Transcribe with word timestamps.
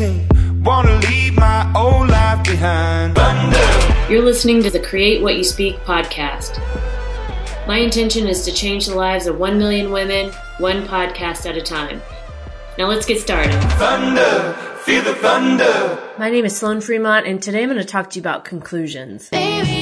changing. 0.00 0.62
Wanna 0.62 0.98
leave 1.00 1.34
my 1.36 1.70
old 1.74 2.08
life 2.08 2.44
behind. 2.44 3.14
Thunder. 3.14 4.12
You're 4.12 4.22
listening 4.22 4.62
to 4.62 4.70
the 4.70 4.80
Create 4.80 5.22
What 5.22 5.36
You 5.36 5.44
Speak 5.44 5.76
podcast. 5.80 6.58
My 7.66 7.78
intention 7.78 8.26
is 8.26 8.44
to 8.44 8.52
change 8.52 8.86
the 8.86 8.94
lives 8.94 9.26
of 9.26 9.38
1 9.38 9.58
million 9.58 9.92
women, 9.92 10.32
one 10.58 10.86
podcast 10.86 11.48
at 11.48 11.56
a 11.56 11.62
time. 11.62 12.02
Now 12.78 12.86
let's 12.86 13.06
get 13.06 13.20
started. 13.20 13.52
Thunder. 13.78 14.54
Feel 14.80 15.02
the 15.02 15.14
thunder. 15.16 15.98
My 16.18 16.30
name 16.30 16.46
is 16.46 16.56
Sloan 16.56 16.80
Fremont, 16.80 17.26
and 17.26 17.42
today 17.42 17.62
I'm 17.62 17.68
going 17.68 17.78
to 17.78 17.84
talk 17.84 18.08
to 18.10 18.16
you 18.16 18.22
about 18.22 18.46
conclusions. 18.46 19.28
Baby, 19.28 19.79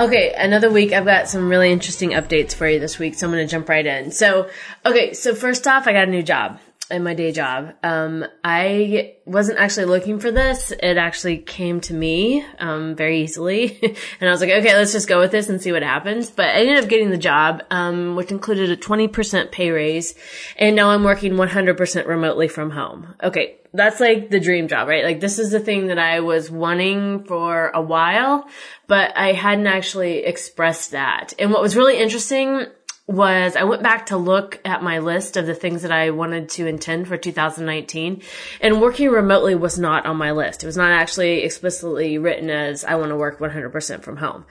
Okay, 0.00 0.32
another 0.32 0.70
week. 0.70 0.94
I've 0.94 1.04
got 1.04 1.28
some 1.28 1.50
really 1.50 1.70
interesting 1.70 2.12
updates 2.12 2.54
for 2.54 2.66
you 2.66 2.80
this 2.80 2.98
week, 2.98 3.14
so 3.16 3.26
I'm 3.26 3.32
going 3.34 3.46
to 3.46 3.50
jump 3.50 3.68
right 3.68 3.84
in. 3.84 4.12
So, 4.12 4.48
okay, 4.86 5.12
so 5.12 5.34
first 5.34 5.66
off, 5.66 5.86
I 5.86 5.92
got 5.92 6.08
a 6.08 6.10
new 6.10 6.22
job 6.22 6.58
in 6.90 7.02
my 7.02 7.14
day 7.14 7.32
job. 7.32 7.72
Um, 7.82 8.24
I 8.42 9.16
wasn't 9.24 9.58
actually 9.58 9.86
looking 9.86 10.18
for 10.18 10.30
this. 10.30 10.72
It 10.72 10.96
actually 10.96 11.38
came 11.38 11.80
to 11.82 11.94
me, 11.94 12.44
um, 12.58 12.96
very 12.96 13.22
easily. 13.22 13.78
and 14.20 14.28
I 14.28 14.32
was 14.32 14.40
like, 14.40 14.50
okay, 14.50 14.74
let's 14.74 14.92
just 14.92 15.08
go 15.08 15.20
with 15.20 15.30
this 15.30 15.48
and 15.48 15.60
see 15.60 15.72
what 15.72 15.82
happens. 15.82 16.30
But 16.30 16.46
I 16.46 16.60
ended 16.60 16.82
up 16.82 16.90
getting 16.90 17.10
the 17.10 17.18
job, 17.18 17.62
um, 17.70 18.16
which 18.16 18.30
included 18.30 18.70
a 18.70 18.76
20% 18.76 19.52
pay 19.52 19.70
raise. 19.70 20.14
And 20.56 20.74
now 20.74 20.90
I'm 20.90 21.04
working 21.04 21.34
100% 21.34 22.06
remotely 22.06 22.48
from 22.48 22.70
home. 22.70 23.14
Okay. 23.22 23.56
That's 23.72 24.00
like 24.00 24.30
the 24.30 24.40
dream 24.40 24.66
job, 24.66 24.88
right? 24.88 25.04
Like 25.04 25.20
this 25.20 25.38
is 25.38 25.52
the 25.52 25.60
thing 25.60 25.86
that 25.88 25.98
I 25.98 26.20
was 26.20 26.50
wanting 26.50 27.22
for 27.22 27.68
a 27.68 27.80
while, 27.80 28.48
but 28.88 29.16
I 29.16 29.32
hadn't 29.32 29.68
actually 29.68 30.24
expressed 30.24 30.90
that. 30.90 31.34
And 31.38 31.52
what 31.52 31.62
was 31.62 31.76
really 31.76 31.96
interesting 31.96 32.66
was 33.10 33.56
I 33.56 33.64
went 33.64 33.82
back 33.82 34.06
to 34.06 34.16
look 34.16 34.60
at 34.64 34.82
my 34.82 35.00
list 35.00 35.36
of 35.36 35.46
the 35.46 35.54
things 35.54 35.82
that 35.82 35.92
I 35.92 36.10
wanted 36.10 36.48
to 36.50 36.66
intend 36.66 37.08
for 37.08 37.16
2019 37.16 38.22
and 38.60 38.80
working 38.80 39.10
remotely 39.10 39.54
was 39.54 39.78
not 39.78 40.06
on 40.06 40.16
my 40.16 40.30
list. 40.30 40.62
It 40.62 40.66
was 40.66 40.76
not 40.76 40.92
actually 40.92 41.42
explicitly 41.42 42.18
written 42.18 42.50
as 42.50 42.84
I 42.84 42.94
want 42.94 43.10
to 43.10 43.16
work 43.16 43.38
100% 43.38 44.02
from 44.02 44.18
home. 44.18 44.46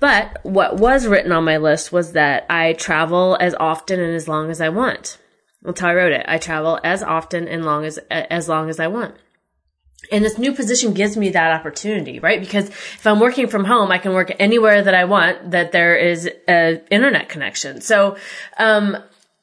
But 0.00 0.40
what 0.42 0.78
was 0.78 1.06
written 1.06 1.30
on 1.30 1.44
my 1.44 1.58
list 1.58 1.92
was 1.92 2.12
that 2.12 2.46
I 2.50 2.72
travel 2.72 3.36
as 3.40 3.54
often 3.54 4.00
and 4.00 4.14
as 4.16 4.26
long 4.26 4.50
as 4.50 4.60
I 4.60 4.68
want. 4.68 5.18
That's 5.62 5.80
how 5.80 5.88
I 5.88 5.94
wrote 5.94 6.12
it. 6.12 6.24
I 6.26 6.38
travel 6.38 6.80
as 6.82 7.04
often 7.04 7.46
and 7.46 7.64
long 7.64 7.84
as, 7.84 7.98
as 8.10 8.48
long 8.48 8.68
as 8.68 8.80
I 8.80 8.88
want. 8.88 9.14
And 10.10 10.24
this 10.24 10.36
new 10.36 10.52
position 10.52 10.94
gives 10.94 11.16
me 11.16 11.30
that 11.30 11.52
opportunity, 11.52 12.18
right? 12.18 12.40
Because 12.40 12.68
if 12.68 13.06
I'm 13.06 13.20
working 13.20 13.46
from 13.46 13.64
home, 13.64 13.90
I 13.90 13.98
can 13.98 14.12
work 14.12 14.32
anywhere 14.38 14.82
that 14.82 14.94
I 14.94 15.04
want 15.04 15.52
that 15.52 15.72
there 15.72 15.96
is 15.96 16.28
an 16.48 16.82
internet 16.90 17.28
connection. 17.28 17.80
So, 17.80 18.16
um, 18.58 18.96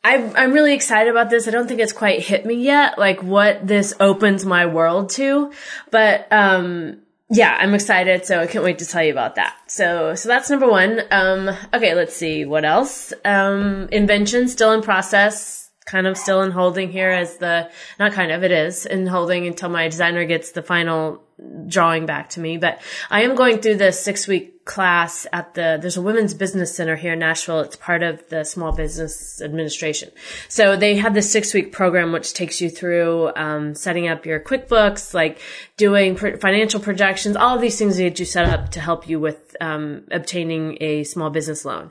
I'm, 0.04 0.36
I'm 0.36 0.54
really 0.54 0.74
excited 0.74 1.10
about 1.10 1.30
this. 1.30 1.48
I 1.48 1.52
don't 1.52 1.68
think 1.68 1.82
it's 1.82 1.92
quite 1.92 2.22
hit 2.22 2.46
me 2.46 2.56
yet, 2.56 2.98
like 2.98 3.22
what 3.22 3.68
this 3.68 3.94
opens 4.00 4.46
my 4.46 4.66
world 4.66 5.10
to, 5.12 5.52
but, 5.92 6.32
um, 6.32 7.02
yeah, 7.30 7.56
I'm 7.60 7.76
excited. 7.76 8.26
So 8.26 8.40
I 8.40 8.48
can't 8.48 8.64
wait 8.64 8.80
to 8.80 8.86
tell 8.86 9.04
you 9.04 9.12
about 9.12 9.36
that. 9.36 9.56
So, 9.68 10.16
so 10.16 10.30
that's 10.30 10.50
number 10.50 10.68
one. 10.68 11.02
Um, 11.12 11.50
okay, 11.73 11.94
let's 11.94 12.16
see 12.16 12.46
what 12.46 12.66
else. 12.66 13.14
Um, 13.23 13.88
invention 13.92 14.48
still 14.48 14.72
in 14.72 14.82
process 14.82 15.69
kind 15.90 16.08
of 16.08 16.18
still 16.18 16.42
in 16.42 16.52
holding 16.52 16.92
here 16.92 17.09
as 17.09 17.38
the, 17.38 17.70
not 18.00 18.14
kind 18.14 18.32
of, 18.32 18.44
it 18.44 18.52
is 18.52 18.86
in 18.86 19.08
holding 19.08 19.48
until 19.48 19.70
my 19.70 19.88
designer 19.88 20.23
gets 20.26 20.52
the 20.52 20.62
final 20.62 21.22
drawing 21.68 22.06
back 22.06 22.30
to 22.32 22.40
me. 22.40 22.58
But 22.58 22.82
I 23.09 23.23
am 23.23 23.36
going 23.36 23.60
through 23.60 23.76
the 23.76 23.92
six 23.92 24.27
week 24.27 24.60
class 24.70 25.26
at 25.33 25.55
the, 25.55 25.80
there's 25.82 25.98
a 25.98 26.02
women's 26.02 26.36
business 26.36 26.76
center 26.76 26.95
here 26.95 27.14
in 27.14 27.20
Nashville. 27.20 27.61
It's 27.61 27.76
part 27.76 28.04
of 28.04 28.27
the 28.30 28.44
small 28.44 28.72
business 28.72 29.42
administration. 29.42 30.11
So 30.48 30.76
they 30.76 30.98
have 30.98 31.16
this 31.16 31.32
six 31.32 31.55
week 31.55 31.72
program, 31.72 32.11
which 32.11 32.36
takes 32.36 32.61
you 32.61 32.70
through, 32.70 33.32
um, 33.36 33.73
setting 33.73 34.08
up 34.08 34.27
your 34.27 34.39
QuickBooks, 34.39 35.16
like 35.16 35.39
doing 35.76 36.14
pr- 36.14 36.38
financial 36.38 36.80
projections, 36.80 37.36
all 37.36 37.56
of 37.56 37.61
these 37.61 37.80
things 37.80 37.98
that 37.98 38.20
you 38.20 38.26
set 38.26 38.45
up 38.45 38.70
to 38.70 38.80
help 38.80 39.10
you 39.10 39.20
with, 39.20 39.56
um, 39.60 40.04
obtaining 40.11 40.77
a 40.82 41.04
small 41.04 41.32
business 41.32 41.66
loan. 41.66 41.89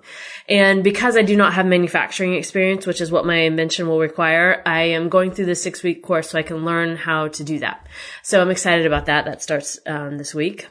And 0.48 0.84
because 0.84 1.16
I 1.16 1.22
do 1.22 1.36
not 1.36 1.54
have 1.54 1.66
manufacturing 1.66 2.34
experience, 2.34 2.86
which 2.86 3.00
is 3.00 3.10
what 3.10 3.26
my 3.26 3.38
invention 3.38 3.88
will 3.88 3.98
require, 3.98 4.62
I 4.64 4.82
am 4.82 5.08
going 5.08 5.32
through 5.32 5.46
this 5.46 5.60
six 5.60 5.82
week 5.82 6.04
course 6.04 6.30
so 6.30 6.38
I 6.38 6.42
can 6.42 6.64
learn 6.64 6.96
how 6.96 7.26
to 7.26 7.42
do 7.42 7.58
that. 7.58 7.88
So 8.22 8.40
I'm 8.40 8.52
excited 8.52 8.86
about 8.86 9.06
that. 9.06 9.24
That 9.38 9.42
starts, 9.44 9.78
um, 9.86 10.18
this 10.18 10.34
week. 10.34 10.66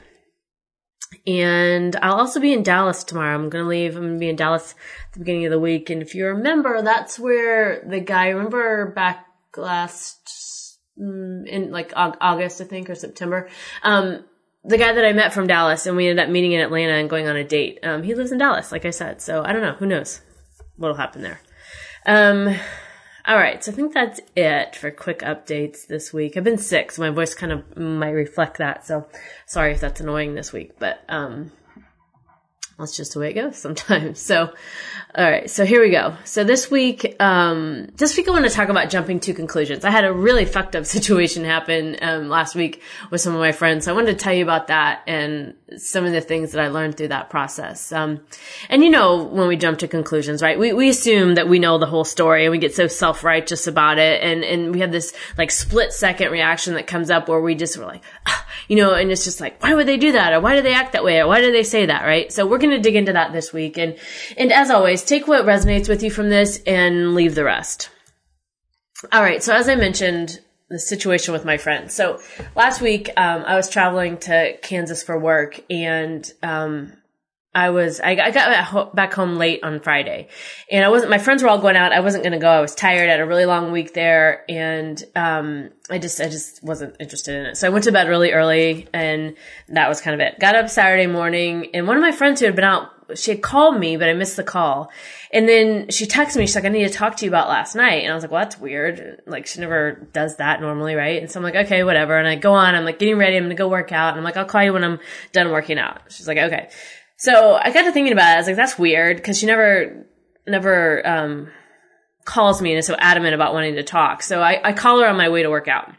And 1.26 1.96
I'll 2.02 2.16
also 2.16 2.42
be 2.42 2.52
in 2.52 2.64
Dallas 2.64 3.06
tomorrow. 3.06 3.34
I'm 3.34 3.50
going 3.50 3.64
to 3.64 3.70
leave. 3.70 3.96
I'm 3.96 4.02
going 4.02 4.14
to 4.16 4.20
be 4.20 4.28
in 4.28 4.36
Dallas 4.36 4.76
at 5.08 5.14
the 5.14 5.20
beginning 5.20 5.46
of 5.46 5.52
the 5.52 5.60
week. 5.60 5.90
And 5.90 6.02
if 6.02 6.14
you 6.14 6.26
remember, 6.26 6.82
that's 6.82 7.18
where 7.18 7.82
the 7.88 8.02
guy, 8.02 8.28
remember 8.28 8.92
back 8.92 9.26
last, 9.56 10.80
mm, 11.02 11.48
in 11.48 11.72
like 11.72 11.94
August, 11.96 12.60
I 12.60 12.66
think, 12.66 12.90
or 12.90 12.96
September, 12.96 13.48
um, 13.84 14.26
the 14.66 14.78
guy 14.78 14.92
that 14.92 15.06
I 15.06 15.14
met 15.14 15.32
from 15.32 15.48
Dallas 15.48 15.86
and 15.86 15.96
we 15.96 16.10
ended 16.10 16.26
up 16.26 16.30
meeting 16.30 16.52
in 16.52 16.60
Atlanta 16.60 16.96
and 16.96 17.10
going 17.10 17.30
on 17.30 17.38
a 17.38 17.46
date. 17.46 17.80
Um, 17.84 18.04
he 18.04 18.16
lives 18.16 18.34
in 18.34 18.38
Dallas, 18.38 18.74
like 18.74 18.84
I 18.84 18.90
said. 18.90 19.22
So 19.22 19.46
I 19.46 19.54
don't 19.54 19.62
know. 19.62 19.76
Who 19.76 19.86
knows 19.86 20.20
what'll 20.76 20.98
happen 20.98 21.22
there. 21.22 21.40
Um, 22.06 22.54
all 23.28 23.36
right. 23.36 23.64
So 23.64 23.72
I 23.72 23.76
think 23.76 23.94
that's 23.94 24.22
it 24.36 24.76
for 24.76 24.90
quick 24.90 25.20
updates 25.20 25.86
this 25.86 26.14
week. 26.14 26.38
I've 26.38 26.44
been 26.44 26.58
sick, 26.58 26.92
so 26.92 27.02
my 27.02 27.10
voice 27.10 27.36
kind 27.36 27.52
of 27.52 27.78
might 27.78 28.12
reflect 28.12 28.58
that. 28.58 28.86
So 28.86 29.08
sorry 29.46 29.74
if 29.74 29.82
that's 29.82 30.00
annoying 30.00 30.36
this 30.36 30.54
week, 30.54 30.80
but, 30.80 31.04
um, 31.10 31.52
that's 32.80 32.96
just 32.96 33.14
the 33.14 33.20
way 33.20 33.32
it 33.32 33.34
goes 33.34 33.58
sometimes. 33.58 34.20
So, 34.20 34.54
all 35.16 35.32
right. 35.32 35.50
So 35.50 35.66
here 35.66 35.82
we 35.82 35.90
go. 35.90 36.16
So 36.26 36.44
this 36.44 36.70
week, 36.70 37.16
um, 37.20 37.88
this 37.96 38.16
week 38.16 38.28
I 38.28 38.32
want 38.32 38.46
to 38.46 38.52
talk 38.52 38.70
about 38.70 38.90
jumping 38.90 39.20
to 39.22 39.34
conclusions. 39.34 39.84
I 39.84 39.90
had 39.90 40.06
a 40.06 40.14
really 40.14 40.46
fucked 40.46 40.76
up 40.76 40.86
situation 40.98 41.44
happen, 41.44 41.98
um, 42.02 42.30
last 42.30 42.56
week 42.56 42.82
with 43.10 43.22
some 43.22 43.34
of 43.34 43.40
my 43.40 43.52
friends. 43.52 43.86
So 43.86 43.92
I 43.92 43.96
wanted 43.96 44.18
to 44.18 44.24
tell 44.24 44.34
you 44.34 44.44
about 44.44 44.68
that 44.68 45.02
and 45.08 45.56
some 45.78 46.06
of 46.06 46.12
the 46.12 46.22
things 46.22 46.52
that 46.52 46.64
I 46.64 46.68
learned 46.68 46.98
through 46.98 47.10
that 47.10 47.30
process. 47.30 47.92
Um, 47.92 48.22
and 48.70 48.84
you 48.84 48.90
know, 48.90 49.24
when 49.24 49.48
we 49.48 49.58
jump 49.58 49.80
to 49.80 49.88
conclusions, 49.88 50.42
right? 50.42 50.60
We, 50.60 50.72
we 50.72 50.90
assume 50.90 51.36
that 51.36 51.50
we 51.50 51.60
know 51.60 51.78
the 51.78 51.86
whole 51.88 52.06
story 52.06 52.46
and 52.46 52.52
we 52.52 52.58
get 52.58 52.76
so 52.76 52.88
self-righteous 52.88 53.68
about 53.68 53.98
it. 53.98 54.22
And, 54.22 54.44
and 54.44 54.72
we 54.72 54.82
have 54.82 54.92
this 54.92 55.14
like 55.38 55.52
split 55.52 55.94
second 55.94 56.32
reaction 56.32 56.76
that 56.76 56.86
comes 56.86 57.10
up 57.10 57.28
where 57.28 57.42
we 57.42 57.56
just 57.56 57.78
were 57.78 57.86
like, 57.86 58.04
ah, 58.28 58.46
you 58.68 58.76
know, 58.76 58.94
and 58.94 59.12
it's 59.12 59.24
just 59.24 59.42
like, 59.42 59.62
why 59.64 59.74
would 59.74 59.88
they 59.88 59.98
do 59.98 60.12
that? 60.14 60.34
Or 60.34 60.40
why 60.40 60.56
do 60.56 60.62
they 60.62 60.74
act 60.74 60.94
that 60.94 61.04
way? 61.04 61.20
Or 61.20 61.28
why 61.28 61.42
do 61.42 61.52
they 61.52 61.64
say 61.64 61.88
that? 61.88 62.06
Right? 62.06 62.32
So 62.32 62.46
we're 62.46 62.60
going 62.60 62.67
to 62.72 62.80
dig 62.80 62.96
into 62.96 63.14
that 63.14 63.34
this 63.34 63.54
week. 63.54 63.78
And, 63.78 63.98
and 64.38 64.52
as 64.52 64.70
always, 64.70 65.04
take 65.04 65.28
what 65.28 65.46
resonates 65.46 65.90
with 65.90 66.04
you 66.04 66.12
from 66.12 66.30
this 66.30 66.62
and 66.66 67.16
leave 67.16 67.36
the 67.36 67.44
rest. 67.44 67.90
All 69.12 69.22
right. 69.22 69.44
So 69.44 69.54
as 69.54 69.70
I 69.70 69.76
mentioned, 69.76 70.40
the 70.70 70.80
situation 70.80 71.34
with 71.34 71.46
my 71.46 71.58
friend. 71.58 71.92
So 71.92 72.20
last 72.56 72.82
week, 72.82 73.10
um, 73.16 73.44
I 73.46 73.56
was 73.56 73.70
traveling 73.70 74.18
to 74.20 74.58
Kansas 74.62 75.02
for 75.02 75.18
work 75.18 75.62
and, 75.70 76.30
um, 76.44 76.94
I 77.58 77.72
was, 77.72 78.00
I, 78.00 78.12
I 78.12 78.30
got 78.30 78.96
back 78.96 79.16
home 79.16 79.38
late 79.38 79.64
on 79.64 79.80
Friday 79.80 80.28
and 80.70 80.86
I 80.86 80.90
wasn't, 80.90 81.10
my 81.10 81.18
friends 81.18 81.42
were 81.42 81.50
all 81.50 81.58
going 81.58 81.76
out. 81.76 81.92
I 81.92 82.02
wasn't 82.02 82.24
going 82.24 82.34
to 82.34 82.40
go. 82.40 82.52
I 82.52 82.62
was 82.62 82.76
tired. 82.76 83.10
I 83.10 83.14
had 83.14 83.20
a 83.20 83.26
really 83.26 83.48
long 83.48 83.72
week 83.72 83.96
there 83.96 84.46
and, 84.48 85.04
um, 85.16 85.72
I 85.90 85.98
just, 85.98 86.22
I 86.22 86.30
just 86.30 86.64
wasn't 86.64 86.98
interested 87.00 87.34
in 87.34 87.48
it. 87.48 87.58
So 87.58 87.66
I 87.66 87.72
went 87.72 87.86
to 87.86 87.92
bed 87.92 88.10
really 88.10 88.32
early 88.32 88.88
and 88.94 89.36
that 89.70 89.90
was 89.90 90.02
kind 90.02 90.14
of 90.14 90.20
it. 90.20 90.40
Got 90.40 90.56
up 90.56 90.70
Saturday 90.70 91.08
morning 91.08 91.72
and 91.74 91.88
one 91.88 91.98
of 91.98 92.02
my 92.02 92.12
friends 92.12 92.40
who 92.40 92.46
had 92.46 92.56
been 92.56 92.64
out, 92.64 92.92
she 93.16 93.32
had 93.32 93.42
called 93.42 93.80
me, 93.80 93.98
but 93.98 94.08
I 94.08 94.14
missed 94.14 94.36
the 94.36 94.44
call. 94.44 94.92
And 95.34 95.50
then 95.50 95.90
she 95.90 96.06
texted 96.06 96.36
me. 96.36 96.46
She's 96.46 96.56
like, 96.56 96.66
I 96.66 96.70
need 96.70 96.88
to 96.88 96.94
talk 96.94 97.16
to 97.16 97.26
you 97.26 97.32
about 97.32 97.50
last 97.50 97.74
night. 97.74 98.04
And 98.04 98.12
I 98.12 98.14
was 98.14 98.24
like, 98.24 98.30
well, 98.30 98.44
that's 98.44 98.60
weird. 98.60 99.24
Like 99.26 99.48
she 99.48 99.62
never 99.62 100.08
does 100.14 100.38
that 100.38 100.62
normally. 100.62 100.94
Right. 100.94 101.20
And 101.20 101.32
so 101.32 101.40
I'm 101.40 101.44
like, 101.44 101.56
okay, 101.56 101.84
whatever. 101.84 102.20
And 102.20 102.28
I 102.28 102.36
go 102.36 102.54
on, 102.54 102.76
I'm 102.76 102.86
like 102.86 103.00
getting 103.00 103.18
ready. 103.18 103.36
I'm 103.36 103.46
going 103.46 103.50
to 103.50 103.56
go 103.56 103.68
work 103.68 103.92
out. 103.92 104.10
And 104.10 104.20
I'm 104.20 104.24
like, 104.24 104.38
I'll 104.38 104.46
call 104.46 104.64
you 104.64 104.74
when 104.74 104.84
I'm 104.84 105.00
done 105.32 105.52
working 105.52 105.80
out. 105.80 106.02
She's 106.10 106.28
like, 106.28 106.38
okay. 106.38 106.70
So 107.18 107.56
I 107.56 107.72
got 107.72 107.84
to 107.84 107.92
thinking 107.92 108.14
about 108.14 108.32
it. 108.32 108.36
I 108.36 108.38
was 108.38 108.48
like, 108.48 108.56
that's 108.56 108.80
weird 108.80 109.18
because 109.18 109.38
she 109.40 109.46
never, 109.46 110.06
never, 110.46 111.06
um, 111.06 111.52
calls 112.26 112.62
me 112.62 112.72
and 112.72 112.80
is 112.80 112.86
so 112.86 112.96
adamant 113.00 113.34
about 113.34 113.54
wanting 113.54 113.76
to 113.76 113.84
talk. 113.84 114.22
So 114.22 114.42
I, 114.42 114.60
I 114.64 114.74
call 114.74 115.00
her 115.00 115.08
on 115.08 115.18
my 115.18 115.30
way 115.30 115.44
to 115.44 115.50
work 115.50 115.68
out. 115.68 115.94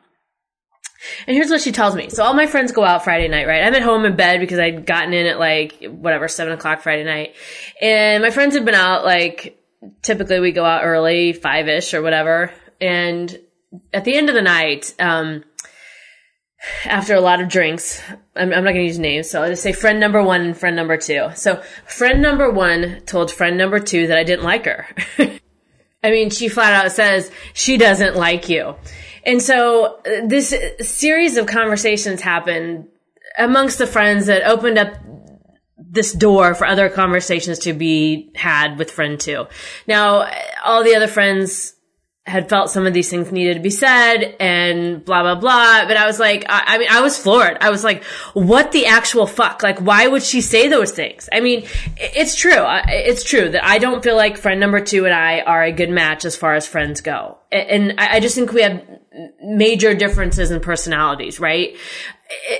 And 1.27 1.37
here's 1.37 1.51
what 1.51 1.61
she 1.61 1.73
tells 1.73 1.95
me. 1.95 2.11
So 2.11 2.25
all 2.25 2.35
my 2.35 2.47
friends 2.47 2.73
go 2.73 2.85
out 2.85 3.05
Friday 3.05 3.29
night, 3.29 3.47
right? 3.47 3.63
I'm 3.63 3.75
at 3.75 3.83
home 3.83 4.05
in 4.05 4.17
bed 4.17 4.41
because 4.41 4.59
I'd 4.59 4.85
gotten 4.85 5.15
in 5.15 5.27
at 5.27 5.39
like, 5.39 5.85
whatever, 5.85 6.29
seven 6.29 6.53
o'clock 6.53 6.83
Friday 6.83 7.05
night. 7.05 7.35
And 7.81 8.23
my 8.23 8.31
friends 8.31 8.55
had 8.55 8.65
been 8.65 8.75
out 8.75 9.05
like, 9.05 9.59
typically 10.03 10.41
we 10.41 10.53
go 10.53 10.65
out 10.65 10.85
early, 10.85 11.33
five-ish 11.33 11.95
or 11.95 12.03
whatever. 12.03 12.53
And 12.81 13.39
at 13.93 14.05
the 14.05 14.17
end 14.17 14.29
of 14.29 14.35
the 14.35 14.43
night, 14.43 14.95
um, 14.99 15.45
after 16.85 17.15
a 17.15 17.21
lot 17.21 17.41
of 17.41 17.49
drinks, 17.49 18.03
I'm, 18.35 18.53
I'm 18.53 18.65
not 18.65 18.73
going 18.73 18.77
to 18.77 18.83
use 18.85 18.99
names, 18.99 19.31
so 19.31 19.43
I'll 19.43 19.51
just 19.51 19.63
say 19.63 19.73
friend 19.73 20.01
number 20.01 20.23
one 20.23 20.41
and 20.41 20.57
friend 20.57 20.75
number 20.75 20.97
two. 20.97 21.29
So 21.35 21.63
friend 21.87 22.21
number 22.21 22.51
one 22.51 23.01
told 23.07 23.31
friend 23.31 23.57
number 23.57 23.79
two 23.79 24.09
that 24.09 24.19
I 24.19 24.25
didn't 24.25 24.45
like 24.45 24.65
her. 24.65 24.87
I 26.03 26.11
mean, 26.11 26.31
she 26.31 26.49
flat 26.49 26.85
out 26.85 26.93
says 26.93 27.31
she 27.55 27.77
doesn't 27.77 28.17
like 28.17 28.49
you. 28.49 28.77
And 29.25 29.43
so 29.43 30.01
uh, 30.07 30.27
this 30.27 30.55
series 30.81 31.37
of 31.37 31.47
conversations 31.47 32.21
happened 32.21 32.89
amongst 33.37 33.79
the 33.79 33.87
friends 33.87 34.27
that 34.27 34.43
opened 34.43 34.79
up 34.79 34.95
this 35.77 36.13
door 36.13 36.55
for 36.55 36.67
other 36.67 36.89
conversations 36.89 37.61
to 37.61 37.73
be 37.73 38.31
had 38.35 38.79
with 38.79 38.91
friend 38.91 39.19
two. 39.19 39.47
Now, 39.87 40.31
all 40.65 40.85
the 40.85 40.95
other 40.95 41.09
friends 41.09 41.75
had 42.29 42.49
felt 42.49 42.71
some 42.71 42.87
of 42.87 42.95
these 42.95 43.11
things 43.11 43.33
needed 43.33 43.55
to 43.55 43.61
be 43.61 43.71
said 43.71 44.37
and 44.39 45.05
blah, 45.05 45.23
blah, 45.23 45.35
blah. 45.35 45.87
But 45.87 45.97
I 45.97 46.07
was 46.07 46.21
like, 46.21 46.45
I, 46.49 46.63
I 46.67 46.79
mean, 46.79 46.89
I 46.91 47.01
was 47.01 47.19
floored. 47.19 47.59
I 47.61 47.71
was 47.71 47.83
like, 47.83 48.05
what 48.35 48.73
the 48.73 48.87
actual 48.87 49.27
fuck? 49.27 49.63
Like, 49.63 49.79
why 49.79 50.07
would 50.07 50.23
she 50.23 50.41
say 50.41 50.69
those 50.69 50.93
things? 50.93 51.29
I 51.33 51.41
mean, 51.41 51.67
it's 51.97 52.35
true. 52.35 52.65
It's 52.89 53.25
true 53.25 53.49
that 53.51 53.65
I 53.65 53.79
don't 53.79 54.03
feel 54.03 54.17
like 54.17 54.39
friend 54.39 54.61
number 54.61 54.81
two 54.81 55.05
and 55.07 55.15
I 55.15 55.41
are 55.41 55.63
a 55.63 55.73
good 55.73 55.91
match 55.91 56.25
as 56.25 56.37
far 56.37 56.55
as 56.55 56.67
friends 56.67 57.01
go. 57.01 57.39
And 57.51 57.95
I 57.99 58.21
just 58.21 58.35
think 58.35 58.53
we 58.53 58.63
have 58.63 58.83
major 59.43 59.95
differences 59.95 60.51
in 60.51 60.61
personalities, 60.61 61.41
right? 61.41 61.77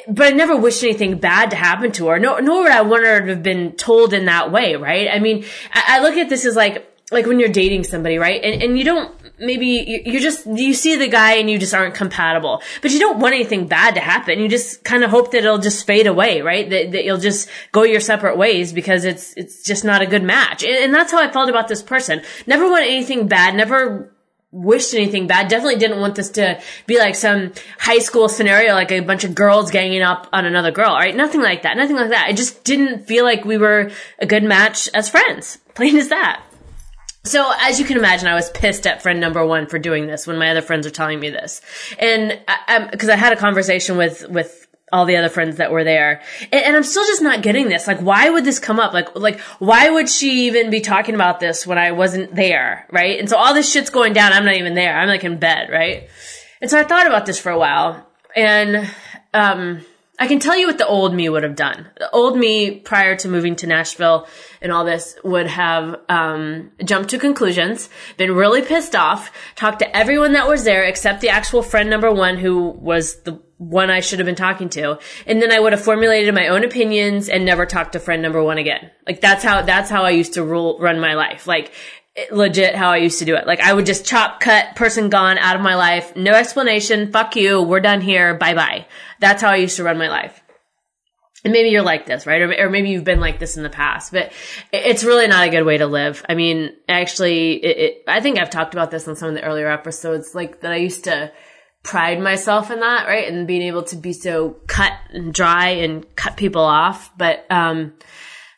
but 0.09 0.27
I 0.27 0.31
never 0.31 0.57
wished 0.57 0.83
anything 0.83 1.19
bad 1.19 1.51
to 1.51 1.57
happen 1.57 1.93
to 1.93 2.09
her. 2.09 2.19
No, 2.19 2.39
nor 2.39 2.63
would 2.63 2.73
I 2.73 2.83
want 2.83 3.05
her 3.05 3.21
to 3.21 3.27
have 3.29 3.43
been 3.43 3.73
told 3.73 4.13
in 4.13 4.25
that 4.25 4.51
way, 4.51 4.77
right? 4.77 5.09
I 5.11 5.19
mean, 5.19 5.45
I, 5.73 5.85
I 5.87 6.01
look 6.01 6.17
at 6.17 6.29
this 6.29 6.45
as 6.47 6.57
like, 6.57 6.87
like 7.11 7.27
when 7.27 7.39
you're 7.39 7.49
dating 7.49 7.85
somebody, 7.85 8.19
right? 8.19 8.43
And, 8.43 8.63
and 8.63 8.79
you 8.79 8.85
don't, 8.85 9.15
maybe 9.39 10.03
you, 10.05 10.21
just, 10.21 10.47
you 10.47 10.75
see 10.75 10.97
the 10.97 11.09
guy 11.09 11.35
and 11.35 11.51
you 11.51 11.59
just 11.59 11.75
aren't 11.75 11.95
compatible, 11.95 12.63
but 12.83 12.91
you 12.91 12.99
don't 12.99 13.19
want 13.19 13.35
anything 13.35 13.67
bad 13.67 13.95
to 13.95 14.01
happen. 14.01 14.39
You 14.41 14.49
just 14.49 14.85
kind 14.85 15.05
of 15.05 15.11
hope 15.11 15.33
that 15.33 15.39
it'll 15.39 15.59
just 15.59 15.87
fade 15.87 16.07
away, 16.07 16.41
right? 16.43 16.69
That, 16.69 16.93
that 16.93 17.05
you'll 17.05 17.19
just 17.19 17.49
go 17.73 17.83
your 17.83 18.01
separate 18.01 18.37
ways 18.37 18.73
because 18.73 19.05
it's, 19.05 19.35
it's 19.37 19.63
just 19.63 19.85
not 19.85 20.03
a 20.03 20.07
good 20.07 20.23
match. 20.23 20.63
And, 20.63 20.73
and 20.73 20.95
that's 20.95 21.13
how 21.13 21.23
I 21.23 21.31
felt 21.31 21.49
about 21.49 21.69
this 21.69 21.83
person. 21.83 22.23
Never 22.47 22.69
want 22.69 22.85
anything 22.85 23.29
bad, 23.29 23.55
never 23.55 24.13
wished 24.51 24.95
anything 24.95 25.27
bad. 25.27 25.49
Definitely 25.49 25.77
didn't 25.77 26.01
want 26.01 26.15
this 26.15 26.31
to 26.31 26.61
be 26.87 26.99
like 26.99 27.15
some 27.15 27.53
high 27.79 27.99
school 27.99 28.29
scenario, 28.29 28.73
like 28.73 28.91
a 28.91 29.01
bunch 29.01 29.25
of 29.25 29.35
girls 29.35 29.71
ganging 29.71 30.03
up 30.03 30.27
on 30.33 30.47
another 30.47 30.71
girl, 30.71 30.95
right? 30.95 31.15
Nothing 31.15 31.43
like 31.43 31.63
that. 31.63 31.77
Nothing 31.77 31.97
like 31.97 32.11
that. 32.11 32.27
I 32.27 32.33
just 32.33 32.65
didn't 32.65 33.07
feel 33.07 33.25
like 33.25 33.45
we 33.45 33.59
were 33.59 33.91
a 34.19 34.27
good 34.27 34.45
match 34.45 34.89
as 34.95 35.09
friends. 35.09 35.59
Plain 35.75 35.97
as 35.97 36.09
that. 36.09 36.43
So 37.29 37.53
as 37.61 37.79
you 37.79 37.85
can 37.85 37.99
imagine, 37.99 38.27
I 38.27 38.35
was 38.35 38.51
pissed 38.51 38.87
at 38.87 39.03
friend 39.03 39.21
number 39.21 39.47
one 39.47 39.67
for 39.67 39.79
doing 39.79 40.07
this 40.07 40.27
when 40.27 40.39
my 40.39 40.51
other 40.51 40.63
friends 40.63 40.87
are 40.87 40.91
telling 40.91 41.21
me 41.21 41.31
this, 41.31 41.61
and 41.99 42.41
I, 42.49 42.89
because 42.91 43.09
I 43.09 43.17
had 43.17 43.33
a 43.33 43.37
conversation 43.37 43.97
with 43.97 44.29
with 44.29 44.67
all 44.91 45.05
the 45.05 45.17
other 45.17 45.29
friends 45.29 45.57
that 45.57 45.71
were 45.71 45.85
there, 45.85 46.23
and, 46.51 46.65
and 46.65 46.77
I'm 46.77 46.83
still 46.83 47.07
just 47.07 47.21
not 47.21 47.43
getting 47.43 47.69
this. 47.69 47.87
Like, 47.87 48.01
why 48.01 48.31
would 48.31 48.45
this 48.45 48.59
come 48.59 48.81
up? 48.81 48.95
Like, 48.95 49.15
like 49.15 49.41
why 49.59 49.91
would 49.91 50.09
she 50.09 50.47
even 50.47 50.71
be 50.71 50.81
talking 50.81 51.15
about 51.15 51.41
this 51.41 51.67
when 51.67 51.77
I 51.79 51.93
wasn't 51.93 52.35
there, 52.35 52.87
right? 52.91 53.19
And 53.21 53.29
so 53.29 53.37
all 53.37 53.53
this 53.53 53.71
shit's 53.71 53.91
going 53.91 54.15
down. 54.15 54.33
I'm 54.33 54.47
not 54.47 54.55
even 54.55 54.75
there. 54.75 54.99
I'm 54.99 55.09
like 55.09 55.25
in 55.25 55.39
bed, 55.39 55.69
right? 55.71 56.09
And 56.61 56.71
so 56.71 56.81
I 56.81 56.85
thought 56.85 57.07
about 57.07 57.27
this 57.27 57.39
for 57.39 57.51
a 57.51 57.59
while, 57.59 58.07
and 58.35 58.89
um, 59.35 59.85
I 60.19 60.27
can 60.27 60.41
tell 60.41 60.57
you 60.57 60.67
what 60.67 60.79
the 60.79 60.87
old 60.87 61.15
me 61.15 61.29
would 61.29 61.45
have 61.45 61.55
done. 61.55 61.89
The 61.97 62.11
old 62.11 62.37
me 62.37 62.81
prior 62.81 63.15
to 63.17 63.29
moving 63.29 63.55
to 63.57 63.67
Nashville 63.67 64.27
and 64.61 64.73
all 64.73 64.85
this 64.85 65.17
would 65.23 65.47
have 65.47 65.97
um, 66.09 66.73
jumped 66.85 67.11
to 67.11 67.19
conclusions, 67.19 67.89
been 68.17 68.35
really 68.35 68.63
pissed 68.63 68.97
off, 68.97 69.31
talked 69.55 69.79
to 69.79 69.97
everyone 69.97 70.33
that 70.33 70.49
was 70.49 70.65
there 70.65 70.83
except 70.85 71.21
the 71.21 71.29
actual 71.29 71.63
friend 71.63 71.89
number 71.89 72.13
one 72.13 72.37
who 72.37 72.71
was 72.71 73.23
the 73.23 73.41
one 73.59 73.91
I 73.91 74.01
should 74.01 74.21
have 74.21 74.27
been 74.27 74.35
talking 74.35 74.69
to, 74.71 74.99
and 75.27 75.43
then 75.43 75.53
I 75.53 75.59
would 75.59 75.73
have 75.73 75.83
formulated 75.83 76.33
my 76.35 76.49
own 76.49 76.65
opinions 76.65 77.29
and 77.29 77.45
never 77.45 77.67
talked 77.67 77.93
to 77.93 78.01
friend 78.01 78.23
number 78.23 78.43
one 78.43 78.59
again. 78.59 78.91
Like 79.07 79.21
that's 79.21 79.43
how 79.43 79.63
that's 79.63 79.91
how 79.91 80.05
I 80.05 80.11
used 80.11 80.35
to 80.35 80.45
rule 80.45 80.79
run 80.81 81.01
my 81.01 81.15
life. 81.15 81.47
Like 81.47 81.73
legit 82.31 82.75
how 82.75 82.91
I 82.91 82.99
used 82.99 83.19
to 83.21 83.25
do 83.25 83.37
it. 83.37 83.47
Like 83.47 83.61
I 83.61 83.73
would 83.73 83.87
just 83.87 84.07
chop, 84.07 84.41
cut, 84.41 84.77
person 84.77 85.09
gone 85.09 85.39
out 85.39 85.57
of 85.57 85.63
my 85.63 85.75
life, 85.75 86.15
no 86.17 86.33
explanation. 86.33 87.13
Fuck 87.13 87.37
you. 87.37 87.63
We're 87.63 87.81
done 87.81 88.01
here. 88.01 88.35
Bye 88.35 88.55
bye. 88.55 88.87
That's 89.21 89.43
how 89.43 89.51
I 89.51 89.57
used 89.57 89.77
to 89.77 89.85
run 89.85 89.99
my 89.99 90.09
life. 90.09 90.43
And 91.45 91.53
maybe 91.53 91.69
you're 91.69 91.83
like 91.83 92.05
this, 92.05 92.27
right? 92.27 92.43
Or, 92.43 92.67
or 92.67 92.71
maybe 92.71 92.91
you've 92.91 93.05
been 93.05 93.21
like 93.21 93.39
this 93.39 93.57
in 93.57 93.63
the 93.63 93.71
past, 93.71 94.13
but 94.13 94.33
it's 94.73 95.05
really 95.05 95.29
not 95.29 95.47
a 95.47 95.51
good 95.51 95.63
way 95.63 95.79
to 95.79 95.87
live. 95.87 96.25
I 96.29 96.35
mean, 96.35 96.73
actually, 96.89 97.65
it, 97.65 97.79
it, 97.79 98.03
I 98.09 98.21
think 98.21 98.39
I've 98.39 98.51
talked 98.51 98.75
about 98.75 98.91
this 98.91 99.07
on 99.07 99.15
some 99.15 99.29
of 99.29 99.35
the 99.37 99.45
earlier 99.45 99.71
episodes, 99.71 100.35
like 100.35 100.63
that 100.63 100.73
I 100.73 100.77
used 100.77 101.05
to 101.05 101.33
pride 101.85 102.21
myself 102.21 102.73
in 102.73 102.81
that, 102.81 103.07
right? 103.07 103.29
And 103.33 103.47
being 103.47 103.63
able 103.63 103.85
to 103.85 103.97
be 103.97 104.13
so 104.13 104.57
cut 104.67 104.93
and 105.11 105.33
dry 105.33 105.69
and 105.69 106.05
cut 106.17 106.37
people 106.37 106.63
off. 106.63 107.17
But, 107.17 107.47
um, 107.51 107.95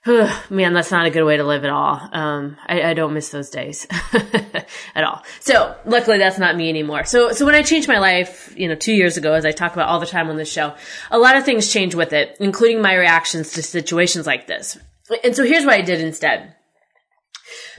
man, 0.06 0.72
that's 0.72 0.90
not 0.90 1.06
a 1.06 1.10
good 1.10 1.24
way 1.24 1.36
to 1.36 1.44
live 1.44 1.64
at 1.64 1.70
all. 1.70 2.00
Um, 2.12 2.56
I, 2.66 2.82
I 2.82 2.94
don't 2.94 3.12
miss 3.12 3.28
those 3.28 3.50
days 3.50 3.86
at 4.94 5.04
all. 5.04 5.22
So 5.40 5.76
luckily 5.84 6.18
that's 6.18 6.38
not 6.38 6.56
me 6.56 6.70
anymore. 6.70 7.04
So, 7.04 7.32
so 7.32 7.44
when 7.44 7.54
I 7.54 7.62
changed 7.62 7.86
my 7.86 7.98
life, 7.98 8.54
you 8.56 8.66
know, 8.68 8.74
two 8.74 8.94
years 8.94 9.18
ago, 9.18 9.34
as 9.34 9.44
I 9.44 9.52
talk 9.52 9.74
about 9.74 9.88
all 9.88 10.00
the 10.00 10.06
time 10.06 10.30
on 10.30 10.36
this 10.36 10.50
show, 10.50 10.74
a 11.10 11.18
lot 11.18 11.36
of 11.36 11.44
things 11.44 11.70
changed 11.70 11.94
with 11.94 12.14
it, 12.14 12.36
including 12.40 12.80
my 12.80 12.94
reactions 12.94 13.52
to 13.52 13.62
situations 13.62 14.26
like 14.26 14.46
this. 14.46 14.78
And 15.22 15.36
so 15.36 15.44
here's 15.44 15.64
what 15.66 15.74
I 15.74 15.82
did 15.82 16.00
instead. 16.00 16.54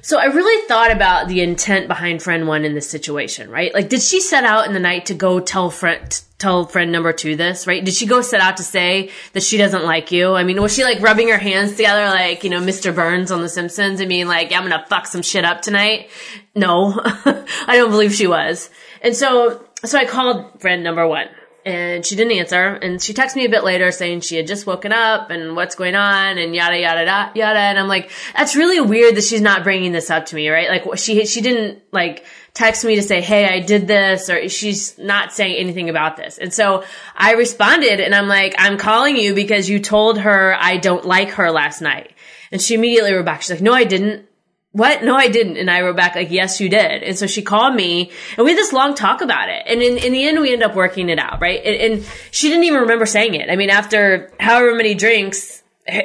So 0.01 0.19
I 0.19 0.25
really 0.25 0.67
thought 0.67 0.91
about 0.91 1.27
the 1.27 1.41
intent 1.41 1.87
behind 1.87 2.23
friend 2.23 2.47
one 2.47 2.65
in 2.65 2.73
this 2.73 2.89
situation, 2.89 3.49
right? 3.49 3.73
Like, 3.73 3.89
did 3.89 4.01
she 4.01 4.19
set 4.19 4.43
out 4.43 4.65
in 4.65 4.73
the 4.73 4.79
night 4.79 5.07
to 5.07 5.13
go 5.13 5.39
tell 5.39 5.69
friend, 5.69 6.21
tell 6.39 6.65
friend 6.65 6.91
number 6.91 7.13
two 7.13 7.35
this, 7.35 7.67
right? 7.67 7.83
Did 7.83 7.93
she 7.93 8.05
go 8.05 8.21
set 8.21 8.41
out 8.41 8.57
to 8.57 8.63
say 8.63 9.11
that 9.33 9.43
she 9.43 9.57
doesn't 9.57 9.83
like 9.83 10.11
you? 10.11 10.33
I 10.33 10.43
mean, 10.43 10.61
was 10.61 10.73
she 10.73 10.83
like 10.83 11.01
rubbing 11.01 11.29
her 11.29 11.37
hands 11.37 11.75
together 11.75 12.05
like, 12.05 12.43
you 12.43 12.49
know, 12.49 12.61
Mr. 12.61 12.93
Burns 12.93 13.31
on 13.31 13.41
The 13.41 13.49
Simpsons 13.49 13.99
and 13.99 14.09
being 14.09 14.27
like, 14.27 14.51
I'm 14.51 14.63
gonna 14.63 14.85
fuck 14.89 15.05
some 15.05 15.21
shit 15.21 15.45
up 15.45 15.61
tonight? 15.61 16.09
No, 16.55 16.93
I 17.03 17.75
don't 17.75 17.91
believe 17.91 18.13
she 18.13 18.27
was. 18.27 18.69
And 19.01 19.15
so, 19.15 19.65
so 19.85 19.97
I 19.97 20.05
called 20.05 20.61
friend 20.61 20.83
number 20.83 21.07
one 21.07 21.27
and 21.65 22.05
she 22.05 22.15
didn't 22.15 22.37
answer. 22.37 22.73
And 22.75 23.01
she 23.01 23.13
texted 23.13 23.35
me 23.35 23.45
a 23.45 23.49
bit 23.49 23.63
later 23.63 23.91
saying 23.91 24.21
she 24.21 24.35
had 24.35 24.47
just 24.47 24.65
woken 24.65 24.91
up 24.91 25.29
and 25.29 25.55
what's 25.55 25.75
going 25.75 25.95
on 25.95 26.37
and 26.37 26.55
yada 26.55 26.79
yada 26.79 27.05
yada 27.05 27.31
yada. 27.35 27.59
And 27.59 27.79
I'm 27.79 27.87
like, 27.87 28.11
that's 28.35 28.55
really 28.55 28.79
weird 28.79 29.15
that 29.15 29.23
she's 29.23 29.41
not 29.41 29.63
bringing 29.63 29.91
this 29.91 30.09
up 30.09 30.27
to 30.27 30.35
me, 30.35 30.49
right? 30.49 30.69
Like 30.69 30.97
she 30.97 31.25
she 31.25 31.41
didn't 31.41 31.83
like 31.91 32.25
text 32.53 32.83
me 32.83 32.95
to 32.95 33.01
say, 33.01 33.21
hey, 33.21 33.47
I 33.47 33.59
did 33.59 33.87
this, 33.87 34.29
or 34.29 34.49
she's 34.49 34.97
not 34.97 35.31
saying 35.31 35.55
anything 35.55 35.89
about 35.89 36.17
this. 36.17 36.37
And 36.37 36.53
so 36.53 36.83
I 37.15 37.33
responded 37.33 37.99
and 37.99 38.13
I'm 38.13 38.27
like, 38.27 38.55
I'm 38.57 38.77
calling 38.77 39.15
you 39.15 39.33
because 39.33 39.69
you 39.69 39.79
told 39.79 40.19
her 40.19 40.55
I 40.59 40.77
don't 40.77 41.05
like 41.05 41.31
her 41.31 41.51
last 41.51 41.81
night. 41.81 42.13
And 42.51 42.61
she 42.61 42.75
immediately 42.75 43.13
wrote 43.13 43.25
back. 43.25 43.41
She's 43.41 43.51
like, 43.51 43.61
no, 43.61 43.73
I 43.73 43.85
didn't 43.85 44.25
what? 44.73 45.03
No, 45.03 45.15
I 45.15 45.27
didn't. 45.27 45.57
And 45.57 45.69
I 45.69 45.81
wrote 45.81 45.97
back 45.97 46.15
like, 46.15 46.31
yes, 46.31 46.61
you 46.61 46.69
did. 46.69 47.03
And 47.03 47.17
so 47.17 47.27
she 47.27 47.41
called 47.41 47.75
me 47.75 48.11
and 48.37 48.45
we 48.45 48.51
had 48.51 48.57
this 48.57 48.71
long 48.71 48.95
talk 48.95 49.21
about 49.21 49.49
it. 49.49 49.63
And 49.67 49.81
in, 49.81 49.97
in 49.97 50.13
the 50.13 50.23
end, 50.23 50.39
we 50.39 50.53
ended 50.53 50.69
up 50.69 50.75
working 50.75 51.09
it 51.09 51.19
out, 51.19 51.41
right? 51.41 51.59
And, 51.63 51.93
and 51.93 52.05
she 52.31 52.47
didn't 52.47 52.63
even 52.63 52.81
remember 52.81 53.05
saying 53.05 53.33
it. 53.33 53.49
I 53.49 53.57
mean, 53.57 53.69
after 53.69 54.31
however 54.39 54.73
many 54.75 54.95
drinks, 54.95 55.61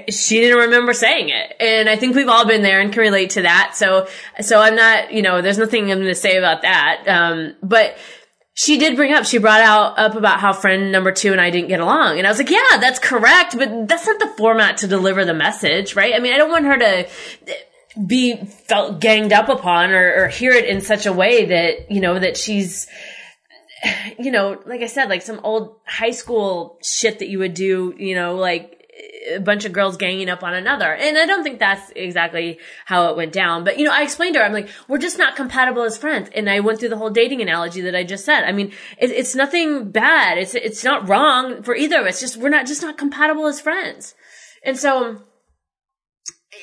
she 0.09 0.41
didn't 0.41 0.59
remember 0.59 0.95
saying 0.95 1.29
it. 1.29 1.55
And 1.61 1.89
I 1.89 1.95
think 1.97 2.17
we've 2.17 2.29
all 2.29 2.45
been 2.45 2.63
there 2.63 2.81
and 2.81 2.93
can 2.93 3.03
relate 3.03 3.31
to 3.31 3.43
that. 3.43 3.77
So, 3.77 4.09
so 4.41 4.61
I'm 4.61 4.75
not, 4.75 5.13
you 5.13 5.23
know, 5.23 5.43
there's 5.43 5.59
nothing 5.59 5.93
I'm 5.93 5.99
going 5.99 6.09
to 6.09 6.15
say 6.15 6.37
about 6.37 6.63
that. 6.63 7.05
Um, 7.07 7.55
but 7.63 7.97
she 8.55 8.79
did 8.79 8.97
bring 8.97 9.13
up, 9.13 9.27
she 9.27 9.39
brought 9.39 9.61
out 9.61 9.99
up 9.99 10.17
about 10.17 10.41
how 10.41 10.53
friend 10.53 10.91
number 10.91 11.13
two 11.13 11.31
and 11.31 11.41
I 11.41 11.51
didn't 11.51 11.69
get 11.69 11.79
along. 11.79 12.19
And 12.19 12.27
I 12.27 12.31
was 12.31 12.39
like, 12.39 12.51
yeah, 12.51 12.79
that's 12.81 12.99
correct, 12.99 13.57
but 13.57 13.87
that's 13.87 14.07
not 14.07 14.19
the 14.19 14.29
format 14.29 14.79
to 14.79 14.89
deliver 14.89 15.25
the 15.25 15.35
message, 15.35 15.95
right? 15.95 16.15
I 16.15 16.19
mean, 16.19 16.33
I 16.33 16.39
don't 16.39 16.51
want 16.51 16.65
her 16.65 16.79
to 16.79 17.09
be 18.05 18.37
felt 18.45 19.01
ganged 19.01 19.33
up 19.33 19.49
upon 19.49 19.91
or, 19.91 20.25
or 20.25 20.29
hear 20.29 20.53
it 20.53 20.67
in 20.67 20.81
such 20.81 21.07
a 21.07 21.13
way 21.13 21.47
that, 21.47 21.91
you 21.91 22.01
know, 22.01 22.19
that 22.19 22.37
she's, 22.37 22.87
you 24.19 24.31
know, 24.31 24.61
like 24.67 24.83
I 24.83 24.87
said, 24.87 25.09
like 25.09 25.23
some 25.23 25.41
old 25.43 25.77
high 25.87 26.11
school 26.11 26.79
shit 26.83 27.21
that 27.21 27.29
you 27.29 27.39
would 27.39 27.55
do, 27.55 27.95
you 27.99 28.15
know, 28.15 28.37
like 28.37 28.73
a 29.31 29.39
bunch 29.39 29.65
of 29.65 29.73
girls 29.73 29.97
ganging 29.97 30.29
up 30.29 30.43
on 30.43 30.55
another. 30.55 30.95
And 30.95 31.19
I 31.19 31.27
don't 31.27 31.43
think 31.43 31.59
that's 31.59 31.91
exactly 31.97 32.59
how 32.85 33.11
it 33.11 33.17
went 33.17 33.33
down. 33.33 33.65
But, 33.65 33.79
you 33.79 33.85
know, 33.85 33.93
I 33.93 34.03
explained 34.03 34.35
to 34.35 34.41
her, 34.41 34.47
I'm 34.47 34.53
like, 34.53 34.69
we're 34.89 34.99
just 34.99 35.19
not 35.19 35.37
compatible 35.37 35.83
as 35.83 35.99
friends. 35.99 36.31
And 36.35 36.49
I 36.49 36.61
went 36.61 36.79
through 36.79 36.91
the 36.91 36.97
whole 36.97 37.11
dating 37.11 37.43
analogy 37.43 37.81
that 37.83 37.95
I 37.95 38.05
just 38.05 38.25
said. 38.25 38.45
I 38.45 38.53
mean, 38.53 38.73
it, 38.99 39.11
it's 39.11 39.35
nothing 39.35 39.91
bad. 39.91 40.39
It's, 40.39 40.55
it's 40.55 40.85
not 40.85 41.09
wrong 41.09 41.63
for 41.63 41.75
either 41.75 42.01
of 42.01 42.07
us. 42.07 42.21
Just, 42.21 42.37
we're 42.37 42.49
not, 42.49 42.67
just 42.67 42.83
not 42.83 42.99
compatible 42.99 43.47
as 43.47 43.61
friends. 43.61 44.15
And 44.63 44.79
so, 44.79 45.23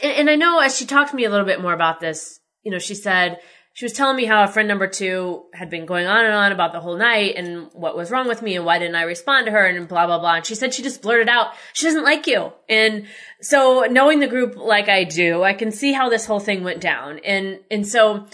and 0.02 0.30
I 0.30 0.36
know 0.36 0.60
as 0.60 0.78
she 0.78 0.86
talked 0.86 1.12
to 1.12 1.16
me 1.16 1.26
a 1.26 1.30
little 1.30 1.46
bit 1.46 1.62
more 1.62 1.74
about 1.74 2.00
this, 2.00 2.40
you 2.64 2.72
know, 2.72 2.80
she 2.80 2.96
said, 2.96 3.40
she 3.74 3.86
was 3.86 3.94
telling 3.94 4.16
me 4.16 4.26
how 4.26 4.44
a 4.44 4.48
friend 4.48 4.68
number 4.68 4.88
two 4.88 5.46
had 5.52 5.72
been 5.72 5.88
going 5.88 6.06
on 6.06 6.26
and 6.26 6.34
on 6.34 6.52
about 6.52 6.74
the 6.74 6.80
whole 6.80 6.96
night 6.96 7.34
and 7.36 7.70
what 7.74 7.98
was 7.98 8.12
wrong 8.12 8.28
with 8.28 8.44
me 8.44 8.56
and 8.56 8.66
why 8.66 8.78
didn't 8.78 8.96
I 8.96 9.02
respond 9.02 9.48
to 9.48 9.52
her 9.52 9.66
and 9.66 9.88
blah, 9.88 10.06
blah, 10.06 10.20
blah. 10.20 10.36
And 10.36 10.46
she 10.46 10.54
said 10.54 10.74
she 10.74 10.84
just 10.84 11.02
blurted 11.02 11.28
out, 11.28 11.54
she 11.74 11.88
doesn't 11.88 12.04
like 12.04 12.28
you. 12.28 12.54
And 12.70 13.08
so 13.42 13.88
knowing 13.90 14.20
the 14.20 14.28
group 14.28 14.56
like 14.56 14.90
I 14.90 15.06
do, 15.06 15.42
I 15.42 15.54
can 15.54 15.72
see 15.72 15.92
how 15.92 16.10
this 16.10 16.28
whole 16.28 16.40
thing 16.40 16.64
went 16.64 16.82
down. 16.82 17.20
And, 17.26 17.62
and 17.72 17.88
so 17.88 18.28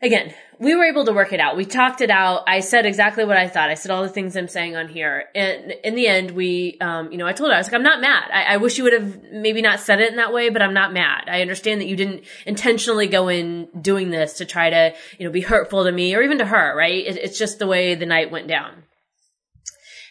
again, 0.00 0.32
we 0.58 0.74
were 0.74 0.84
able 0.84 1.04
to 1.04 1.12
work 1.12 1.32
it 1.32 1.40
out. 1.40 1.56
We 1.56 1.64
talked 1.64 2.00
it 2.00 2.10
out. 2.10 2.44
I 2.46 2.60
said 2.60 2.86
exactly 2.86 3.24
what 3.24 3.36
I 3.36 3.48
thought. 3.48 3.68
I 3.68 3.74
said 3.74 3.90
all 3.90 4.02
the 4.02 4.08
things 4.08 4.36
I'm 4.36 4.48
saying 4.48 4.74
on 4.74 4.88
here. 4.88 5.24
And 5.34 5.72
in 5.84 5.94
the 5.94 6.06
end, 6.06 6.30
we, 6.30 6.78
um, 6.80 7.12
you 7.12 7.18
know, 7.18 7.26
I 7.26 7.32
told 7.32 7.50
her, 7.50 7.54
I 7.54 7.58
was 7.58 7.66
like, 7.66 7.74
I'm 7.74 7.82
not 7.82 8.00
mad. 8.00 8.30
I, 8.32 8.54
I 8.54 8.56
wish 8.56 8.78
you 8.78 8.84
would 8.84 8.94
have 8.94 9.22
maybe 9.32 9.60
not 9.60 9.80
said 9.80 10.00
it 10.00 10.10
in 10.10 10.16
that 10.16 10.32
way, 10.32 10.48
but 10.48 10.62
I'm 10.62 10.72
not 10.72 10.92
mad. 10.92 11.24
I 11.28 11.42
understand 11.42 11.80
that 11.80 11.86
you 11.86 11.96
didn't 11.96 12.24
intentionally 12.46 13.06
go 13.06 13.28
in 13.28 13.68
doing 13.80 14.10
this 14.10 14.34
to 14.34 14.44
try 14.46 14.70
to, 14.70 14.94
you 15.18 15.26
know, 15.26 15.32
be 15.32 15.42
hurtful 15.42 15.84
to 15.84 15.92
me 15.92 16.14
or 16.14 16.22
even 16.22 16.38
to 16.38 16.46
her, 16.46 16.74
right? 16.76 17.06
It, 17.06 17.16
it's 17.16 17.38
just 17.38 17.58
the 17.58 17.66
way 17.66 17.94
the 17.94 18.06
night 18.06 18.30
went 18.30 18.48
down. 18.48 18.84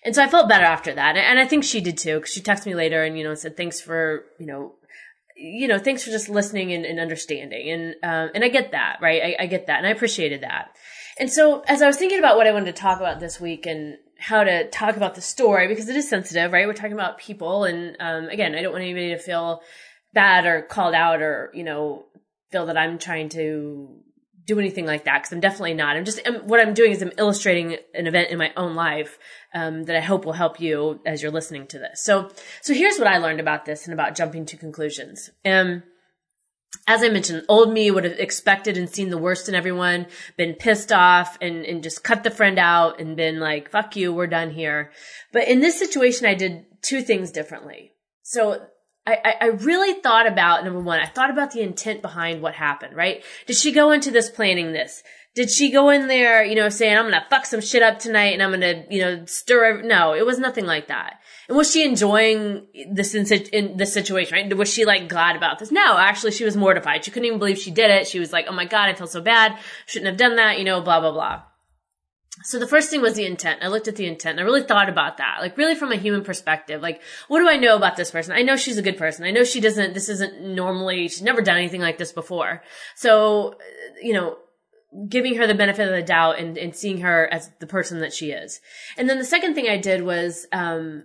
And 0.03 0.13
so 0.13 0.23
I 0.23 0.27
felt 0.27 0.47
better 0.47 0.65
after 0.65 0.93
that. 0.93 1.17
And 1.17 1.39
I 1.39 1.47
think 1.47 1.63
she 1.63 1.81
did 1.81 1.97
too, 1.97 2.19
because 2.19 2.31
she 2.31 2.41
texted 2.41 2.67
me 2.67 2.75
later 2.75 3.03
and, 3.03 3.17
you 3.17 3.23
know, 3.23 3.33
said, 3.33 3.57
thanks 3.57 3.81
for, 3.81 4.25
you 4.37 4.45
know, 4.45 4.75
you 5.35 5.67
know, 5.67 5.77
thanks 5.77 6.03
for 6.03 6.11
just 6.11 6.29
listening 6.29 6.71
and, 6.71 6.85
and 6.85 6.99
understanding. 6.99 7.69
And, 7.69 7.95
um, 8.03 8.31
and 8.33 8.43
I 8.43 8.47
get 8.47 8.71
that, 8.71 8.99
right? 9.01 9.21
I, 9.21 9.43
I 9.43 9.45
get 9.47 9.67
that. 9.67 9.79
And 9.79 9.87
I 9.87 9.91
appreciated 9.91 10.41
that. 10.41 10.75
And 11.19 11.29
so 11.29 11.61
as 11.67 11.81
I 11.81 11.87
was 11.87 11.97
thinking 11.97 12.19
about 12.19 12.37
what 12.37 12.47
I 12.47 12.51
wanted 12.51 12.75
to 12.75 12.81
talk 12.81 12.99
about 12.99 13.19
this 13.19 13.39
week 13.39 13.65
and 13.65 13.97
how 14.17 14.43
to 14.43 14.69
talk 14.69 14.95
about 14.95 15.15
the 15.15 15.21
story, 15.21 15.67
because 15.67 15.89
it 15.89 15.95
is 15.95 16.09
sensitive, 16.09 16.51
right? 16.51 16.67
We're 16.67 16.73
talking 16.73 16.93
about 16.93 17.17
people. 17.17 17.65
And, 17.65 17.97
um, 17.99 18.29
again, 18.29 18.55
I 18.55 18.61
don't 18.61 18.71
want 18.71 18.83
anybody 18.83 19.09
to 19.09 19.19
feel 19.19 19.61
bad 20.13 20.45
or 20.45 20.61
called 20.61 20.95
out 20.95 21.21
or, 21.21 21.51
you 21.53 21.63
know, 21.63 22.05
feel 22.51 22.67
that 22.67 22.77
I'm 22.77 22.97
trying 22.97 23.29
to 23.29 23.99
do 24.45 24.59
anything 24.59 24.85
like 24.85 25.05
that 25.05 25.19
because 25.19 25.33
I'm 25.33 25.39
definitely 25.39 25.73
not. 25.73 25.95
I'm 25.95 26.05
just 26.05 26.19
I'm, 26.25 26.47
what 26.47 26.59
I'm 26.59 26.73
doing 26.73 26.91
is 26.91 27.01
I'm 27.01 27.11
illustrating 27.17 27.77
an 27.93 28.07
event 28.07 28.29
in 28.29 28.37
my 28.37 28.51
own 28.55 28.75
life 28.75 29.17
um, 29.53 29.83
that 29.83 29.95
I 29.95 30.01
hope 30.01 30.25
will 30.25 30.33
help 30.33 30.59
you 30.59 31.01
as 31.05 31.21
you're 31.21 31.31
listening 31.31 31.67
to 31.67 31.79
this. 31.79 32.03
So 32.03 32.29
so 32.61 32.73
here's 32.73 32.97
what 32.97 33.07
I 33.07 33.17
learned 33.17 33.39
about 33.39 33.65
this 33.65 33.85
and 33.85 33.93
about 33.93 34.15
jumping 34.15 34.45
to 34.47 34.57
conclusions. 34.57 35.29
Um, 35.43 35.83
as 36.87 37.03
I 37.03 37.09
mentioned, 37.09 37.43
old 37.47 37.71
me 37.71 37.89
would 37.89 38.03
have 38.03 38.19
expected 38.19 38.77
and 38.77 38.89
seen 38.89 39.09
the 39.09 39.17
worst 39.17 39.49
in 39.49 39.55
everyone, 39.55 40.07
been 40.37 40.53
pissed 40.53 40.91
off 40.91 41.37
and, 41.41 41.65
and 41.65 41.81
just 41.81 42.03
cut 42.03 42.23
the 42.23 42.29
friend 42.29 42.59
out 42.59 42.99
and 42.99 43.15
been 43.15 43.39
like, 43.39 43.71
fuck 43.71 43.95
you, 43.95 44.13
we're 44.13 44.27
done 44.27 44.51
here. 44.51 44.91
But 45.31 45.47
in 45.47 45.61
this 45.61 45.79
situation, 45.79 46.27
I 46.27 46.35
did 46.35 46.65
two 46.81 47.01
things 47.01 47.31
differently. 47.31 47.93
So 48.23 48.67
I, 49.07 49.35
I 49.39 49.45
really 49.47 49.99
thought 50.01 50.25
about 50.25 50.63
number 50.63 50.79
one, 50.79 50.99
I 50.99 51.05
thought 51.05 51.29
about 51.29 51.51
the 51.51 51.61
intent 51.61 52.01
behind 52.01 52.41
what 52.41 52.55
happened, 52.55 52.95
right? 52.95 53.23
Did 53.45 53.55
she 53.55 53.71
go 53.71 53.91
into 53.91 54.09
this 54.09 54.29
planning 54.29 54.73
this? 54.73 55.03
Did 55.35 55.51
she 55.51 55.69
go 55.69 55.89
in 55.89 56.07
there, 56.07 56.43
you 56.43 56.55
know, 56.55 56.69
saying, 56.69 56.97
I'm 56.97 57.03
gonna 57.03 57.25
fuck 57.29 57.45
some 57.45 57.61
shit 57.61 57.83
up 57.83 57.99
tonight 57.99 58.33
and 58.33 58.41
I'm 58.41 58.51
gonna, 58.51 58.85
you 58.89 59.01
know, 59.01 59.25
stir, 59.25 59.81
no, 59.83 60.13
it 60.13 60.25
was 60.25 60.39
nothing 60.39 60.65
like 60.65 60.87
that. 60.87 61.19
And 61.47 61.57
was 61.57 61.71
she 61.71 61.85
enjoying 61.85 62.65
this 62.89 63.13
in, 63.13 63.25
in 63.53 63.77
this 63.77 63.93
situation, 63.93 64.33
right? 64.33 64.57
Was 64.57 64.73
she 64.73 64.85
like 64.85 65.07
glad 65.09 65.35
about 65.35 65.59
this? 65.59 65.71
No, 65.71 65.97
actually 65.97 66.31
she 66.31 66.45
was 66.45 66.57
mortified. 66.57 67.05
She 67.05 67.11
couldn't 67.11 67.27
even 67.27 67.37
believe 67.37 67.59
she 67.59 67.71
did 67.71 67.91
it. 67.91 68.07
She 68.07 68.19
was 68.19 68.33
like, 68.33 68.45
oh 68.49 68.53
my 68.53 68.65
God, 68.65 68.89
I 68.89 68.93
feel 68.95 69.07
so 69.07 69.21
bad. 69.21 69.59
Shouldn't 69.85 70.09
have 70.09 70.17
done 70.17 70.37
that, 70.37 70.57
you 70.57 70.63
know, 70.63 70.81
blah, 70.81 70.99
blah, 70.99 71.11
blah. 71.11 71.43
So 72.43 72.59
the 72.59 72.67
first 72.67 72.89
thing 72.89 73.01
was 73.01 73.15
the 73.15 73.25
intent. 73.25 73.63
I 73.63 73.67
looked 73.67 73.87
at 73.87 73.95
the 73.95 74.07
intent 74.07 74.39
I 74.39 74.43
really 74.43 74.63
thought 74.63 74.89
about 74.89 75.17
that. 75.17 75.37
Like 75.39 75.57
really 75.57 75.75
from 75.75 75.91
a 75.91 75.97
human 75.97 76.23
perspective. 76.23 76.81
Like, 76.81 77.01
what 77.27 77.39
do 77.39 77.49
I 77.49 77.57
know 77.57 77.75
about 77.75 77.95
this 77.95 78.11
person? 78.11 78.33
I 78.33 78.41
know 78.41 78.57
she's 78.57 78.77
a 78.77 78.81
good 78.81 78.97
person. 78.97 79.25
I 79.25 79.31
know 79.31 79.43
she 79.43 79.61
doesn't, 79.61 79.93
this 79.93 80.09
isn't 80.09 80.41
normally, 80.41 81.07
she's 81.07 81.21
never 81.21 81.41
done 81.41 81.57
anything 81.57 81.81
like 81.81 81.97
this 81.97 82.11
before. 82.11 82.61
So, 82.95 83.55
you 84.01 84.13
know, 84.13 84.37
giving 85.07 85.35
her 85.35 85.47
the 85.47 85.55
benefit 85.55 85.87
of 85.87 85.93
the 85.93 86.03
doubt 86.03 86.39
and, 86.39 86.57
and 86.57 86.75
seeing 86.75 87.01
her 87.01 87.27
as 87.31 87.49
the 87.59 87.67
person 87.67 87.99
that 88.01 88.13
she 88.13 88.31
is. 88.31 88.59
And 88.97 89.09
then 89.09 89.17
the 89.17 89.25
second 89.25 89.55
thing 89.55 89.67
I 89.69 89.77
did 89.77 90.03
was, 90.03 90.45
um, 90.51 91.03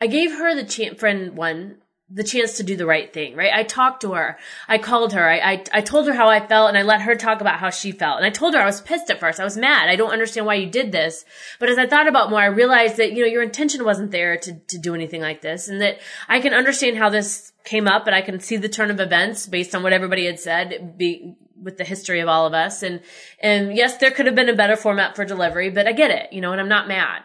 I 0.00 0.06
gave 0.06 0.30
her 0.32 0.54
the 0.54 0.64
chance, 0.64 0.98
friend 0.98 1.36
one, 1.36 1.78
the 2.12 2.24
chance 2.24 2.56
to 2.56 2.64
do 2.64 2.76
the 2.76 2.86
right 2.86 3.12
thing, 3.12 3.36
right? 3.36 3.52
I 3.54 3.62
talked 3.62 4.02
to 4.02 4.14
her. 4.14 4.36
I 4.66 4.78
called 4.78 5.12
her. 5.12 5.28
I, 5.28 5.38
I, 5.38 5.64
I 5.72 5.80
told 5.80 6.08
her 6.08 6.12
how 6.12 6.28
I 6.28 6.44
felt 6.44 6.68
and 6.68 6.76
I 6.76 6.82
let 6.82 7.02
her 7.02 7.14
talk 7.14 7.40
about 7.40 7.60
how 7.60 7.70
she 7.70 7.92
felt. 7.92 8.16
And 8.16 8.26
I 8.26 8.30
told 8.30 8.54
her 8.54 8.60
I 8.60 8.66
was 8.66 8.80
pissed 8.80 9.10
at 9.10 9.20
first. 9.20 9.38
I 9.38 9.44
was 9.44 9.56
mad. 9.56 9.88
I 9.88 9.94
don't 9.94 10.10
understand 10.10 10.44
why 10.44 10.54
you 10.54 10.68
did 10.68 10.90
this. 10.90 11.24
But 11.60 11.68
as 11.68 11.78
I 11.78 11.86
thought 11.86 12.08
about 12.08 12.30
more, 12.30 12.40
I 12.40 12.46
realized 12.46 12.96
that, 12.96 13.12
you 13.12 13.20
know, 13.20 13.30
your 13.30 13.44
intention 13.44 13.84
wasn't 13.84 14.10
there 14.10 14.36
to, 14.38 14.58
to 14.58 14.78
do 14.78 14.94
anything 14.94 15.20
like 15.20 15.40
this 15.40 15.68
and 15.68 15.80
that 15.80 16.00
I 16.28 16.40
can 16.40 16.52
understand 16.52 16.96
how 16.96 17.10
this 17.10 17.52
came 17.62 17.86
up 17.86 18.08
and 18.08 18.16
I 18.16 18.22
can 18.22 18.40
see 18.40 18.56
the 18.56 18.68
turn 18.68 18.90
of 18.90 18.98
events 18.98 19.46
based 19.46 19.74
on 19.76 19.84
what 19.84 19.92
everybody 19.92 20.26
had 20.26 20.40
said 20.40 20.98
be, 20.98 21.36
with 21.62 21.76
the 21.76 21.84
history 21.84 22.20
of 22.20 22.28
all 22.28 22.46
of 22.46 22.54
us. 22.54 22.82
And, 22.82 23.02
and 23.40 23.76
yes, 23.76 23.98
there 23.98 24.10
could 24.10 24.26
have 24.26 24.34
been 24.34 24.48
a 24.48 24.56
better 24.56 24.76
format 24.76 25.14
for 25.14 25.24
delivery, 25.24 25.70
but 25.70 25.86
I 25.86 25.92
get 25.92 26.10
it, 26.10 26.32
you 26.32 26.40
know, 26.40 26.50
and 26.50 26.60
I'm 26.60 26.68
not 26.68 26.88
mad. 26.88 27.22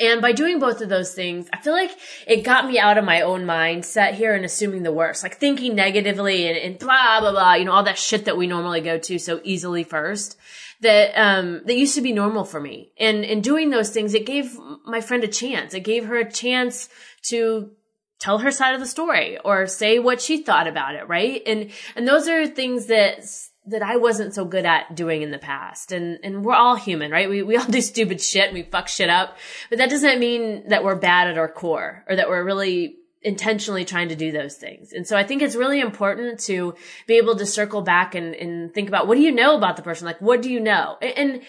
And 0.00 0.22
by 0.22 0.32
doing 0.32 0.58
both 0.58 0.80
of 0.80 0.88
those 0.88 1.12
things, 1.12 1.48
I 1.52 1.58
feel 1.58 1.74
like 1.74 1.90
it 2.26 2.42
got 2.42 2.66
me 2.66 2.78
out 2.78 2.96
of 2.96 3.04
my 3.04 3.20
own 3.20 3.44
mindset 3.44 4.14
here 4.14 4.34
and 4.34 4.44
assuming 4.44 4.82
the 4.82 4.92
worst, 4.92 5.22
like 5.22 5.36
thinking 5.36 5.74
negatively 5.74 6.48
and, 6.48 6.56
and 6.56 6.78
blah, 6.78 7.20
blah, 7.20 7.32
blah, 7.32 7.54
you 7.54 7.66
know, 7.66 7.72
all 7.72 7.82
that 7.84 7.98
shit 7.98 8.24
that 8.24 8.38
we 8.38 8.46
normally 8.46 8.80
go 8.80 8.98
to 8.98 9.18
so 9.18 9.40
easily 9.44 9.84
first 9.84 10.38
that, 10.80 11.12
um, 11.20 11.60
that 11.66 11.76
used 11.76 11.94
to 11.96 12.00
be 12.00 12.12
normal 12.12 12.44
for 12.44 12.60
me. 12.60 12.92
And 12.98 13.24
in 13.24 13.42
doing 13.42 13.68
those 13.68 13.90
things, 13.90 14.14
it 14.14 14.24
gave 14.24 14.58
my 14.86 15.02
friend 15.02 15.22
a 15.22 15.28
chance. 15.28 15.74
It 15.74 15.80
gave 15.80 16.06
her 16.06 16.16
a 16.16 16.30
chance 16.30 16.88
to 17.24 17.70
tell 18.18 18.38
her 18.38 18.50
side 18.50 18.74
of 18.74 18.80
the 18.80 18.86
story 18.86 19.38
or 19.38 19.66
say 19.66 19.98
what 19.98 20.22
she 20.22 20.42
thought 20.42 20.66
about 20.66 20.94
it, 20.94 21.08
right? 21.08 21.42
And, 21.46 21.70
and 21.94 22.08
those 22.08 22.26
are 22.28 22.46
things 22.46 22.86
that 22.86 23.24
that 23.66 23.82
I 23.82 23.96
wasn't 23.96 24.34
so 24.34 24.44
good 24.44 24.64
at 24.64 24.94
doing 24.94 25.22
in 25.22 25.30
the 25.30 25.38
past. 25.38 25.92
And, 25.92 26.18
and 26.22 26.44
we're 26.44 26.54
all 26.54 26.76
human, 26.76 27.10
right? 27.10 27.28
We, 27.28 27.42
we 27.42 27.56
all 27.56 27.66
do 27.70 27.80
stupid 27.80 28.20
shit 28.20 28.46
and 28.46 28.54
we 28.54 28.62
fuck 28.62 28.88
shit 28.88 29.10
up, 29.10 29.36
but 29.68 29.78
that 29.78 29.90
doesn't 29.90 30.18
mean 30.18 30.68
that 30.68 30.84
we're 30.84 30.96
bad 30.96 31.28
at 31.28 31.38
our 31.38 31.48
core 31.48 32.04
or 32.08 32.16
that 32.16 32.28
we're 32.28 32.44
really 32.44 32.96
intentionally 33.22 33.84
trying 33.84 34.08
to 34.08 34.16
do 34.16 34.32
those 34.32 34.56
things. 34.56 34.92
And 34.92 35.06
so 35.06 35.16
I 35.16 35.24
think 35.24 35.42
it's 35.42 35.54
really 35.54 35.80
important 35.80 36.40
to 36.40 36.74
be 37.06 37.18
able 37.18 37.36
to 37.36 37.44
circle 37.44 37.82
back 37.82 38.14
and, 38.14 38.34
and 38.34 38.72
think 38.72 38.88
about 38.88 39.06
what 39.06 39.16
do 39.16 39.22
you 39.22 39.32
know 39.32 39.56
about 39.56 39.76
the 39.76 39.82
person? 39.82 40.06
Like, 40.06 40.22
what 40.22 40.40
do 40.40 40.50
you 40.50 40.58
know? 40.58 40.96
And, 41.02 41.42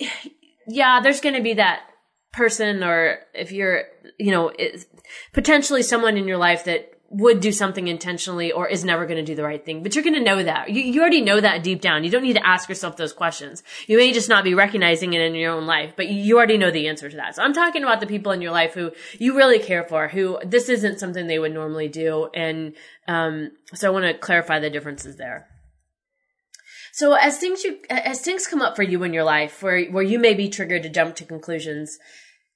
and 0.00 0.10
yeah, 0.68 1.00
there's 1.00 1.20
going 1.20 1.34
to 1.34 1.42
be 1.42 1.54
that 1.54 1.80
person 2.32 2.84
or 2.84 3.18
if 3.34 3.50
you're, 3.50 3.84
you 4.18 4.30
know, 4.30 4.52
potentially 5.32 5.82
someone 5.82 6.16
in 6.16 6.28
your 6.28 6.36
life 6.36 6.64
that 6.64 6.95
would 7.08 7.40
do 7.40 7.52
something 7.52 7.86
intentionally 7.86 8.50
or 8.50 8.66
is 8.66 8.84
never 8.84 9.06
going 9.06 9.16
to 9.16 9.24
do 9.24 9.34
the 9.34 9.42
right 9.42 9.64
thing. 9.64 9.82
But 9.82 9.94
you're 9.94 10.04
going 10.04 10.14
to 10.14 10.24
know 10.24 10.42
that. 10.42 10.70
You, 10.70 10.82
you 10.82 11.00
already 11.00 11.20
know 11.20 11.40
that 11.40 11.62
deep 11.62 11.80
down. 11.80 12.02
You 12.02 12.10
don't 12.10 12.22
need 12.22 12.34
to 12.34 12.46
ask 12.46 12.68
yourself 12.68 12.96
those 12.96 13.12
questions. 13.12 13.62
You 13.86 13.96
may 13.96 14.12
just 14.12 14.28
not 14.28 14.44
be 14.44 14.54
recognizing 14.54 15.12
it 15.12 15.20
in 15.20 15.34
your 15.34 15.52
own 15.52 15.66
life, 15.66 15.94
but 15.96 16.08
you 16.08 16.36
already 16.36 16.58
know 16.58 16.70
the 16.70 16.88
answer 16.88 17.08
to 17.08 17.16
that. 17.16 17.36
So 17.36 17.42
I'm 17.42 17.52
talking 17.52 17.82
about 17.82 18.00
the 18.00 18.06
people 18.06 18.32
in 18.32 18.42
your 18.42 18.50
life 18.50 18.74
who 18.74 18.90
you 19.18 19.36
really 19.36 19.60
care 19.60 19.84
for, 19.84 20.08
who 20.08 20.38
this 20.44 20.68
isn't 20.68 20.98
something 20.98 21.26
they 21.26 21.38
would 21.38 21.54
normally 21.54 21.88
do. 21.88 22.28
And, 22.34 22.74
um, 23.06 23.52
so 23.74 23.88
I 23.88 23.90
want 23.92 24.06
to 24.06 24.14
clarify 24.14 24.58
the 24.58 24.70
differences 24.70 25.16
there. 25.16 25.46
So 26.92 27.12
as 27.12 27.38
things 27.38 27.62
you, 27.62 27.78
as 27.90 28.22
things 28.22 28.46
come 28.46 28.62
up 28.62 28.74
for 28.74 28.82
you 28.82 29.02
in 29.02 29.12
your 29.12 29.24
life 29.24 29.62
where, 29.62 29.84
where 29.86 30.02
you 30.02 30.18
may 30.18 30.34
be 30.34 30.48
triggered 30.48 30.82
to 30.82 30.88
jump 30.88 31.14
to 31.16 31.24
conclusions, 31.24 31.98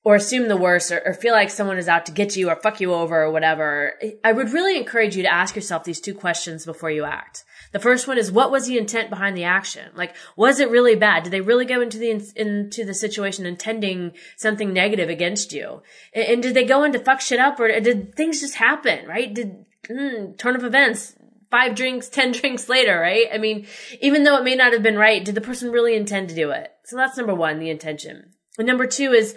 or 0.02 0.14
assume 0.14 0.48
the 0.48 0.56
worst 0.56 0.90
or, 0.90 1.02
or, 1.04 1.12
feel 1.12 1.34
like 1.34 1.50
someone 1.50 1.76
is 1.76 1.88
out 1.88 2.06
to 2.06 2.12
get 2.12 2.34
you 2.34 2.48
or 2.48 2.56
fuck 2.56 2.80
you 2.80 2.94
over 2.94 3.22
or 3.22 3.30
whatever, 3.30 3.94
I 4.24 4.32
would 4.32 4.52
really 4.52 4.78
encourage 4.78 5.14
you 5.14 5.22
to 5.22 5.32
ask 5.32 5.54
yourself 5.54 5.84
these 5.84 6.00
two 6.00 6.14
questions 6.14 6.64
before 6.64 6.90
you 6.90 7.04
act. 7.04 7.44
The 7.72 7.78
first 7.78 8.08
one 8.08 8.16
is 8.18 8.32
what 8.32 8.50
was 8.50 8.66
the 8.66 8.78
intent 8.78 9.10
behind 9.10 9.36
the 9.36 9.44
action? 9.44 9.90
Like, 9.94 10.14
was 10.36 10.58
it 10.58 10.70
really 10.70 10.96
bad? 10.96 11.24
Did 11.24 11.32
they 11.32 11.42
really 11.42 11.66
go 11.66 11.80
into 11.80 11.98
the 11.98 12.10
into 12.34 12.84
the 12.84 12.94
situation 12.94 13.46
intending 13.46 14.12
something 14.36 14.72
negative 14.72 15.08
against 15.08 15.52
you? 15.52 15.82
And, 16.14 16.24
and 16.26 16.42
did 16.42 16.54
they 16.54 16.64
go 16.64 16.82
into 16.82 16.98
fuck 16.98 17.20
shit 17.20 17.38
up 17.38 17.60
or 17.60 17.68
did 17.80 18.14
things 18.14 18.40
just 18.40 18.54
happen? 18.54 19.06
Right? 19.06 19.32
Did 19.32 19.66
mm, 19.88 20.36
turn 20.38 20.56
of 20.56 20.64
events? 20.64 21.14
Five 21.50 21.74
drinks, 21.74 22.08
ten 22.08 22.32
drinks 22.32 22.68
later, 22.68 22.98
right? 22.98 23.26
I 23.32 23.38
mean, 23.38 23.66
even 24.00 24.24
though 24.24 24.38
it 24.38 24.44
may 24.44 24.56
not 24.56 24.72
have 24.72 24.82
been 24.82 24.96
right, 24.96 25.24
did 25.24 25.34
the 25.34 25.40
person 25.40 25.70
really 25.70 25.94
intend 25.94 26.30
to 26.30 26.34
do 26.34 26.50
it? 26.50 26.70
So 26.84 26.96
that's 26.96 27.18
number 27.18 27.34
one, 27.34 27.58
the 27.58 27.70
intention. 27.70 28.32
And 28.58 28.66
number 28.66 28.86
two 28.86 29.12
is 29.12 29.36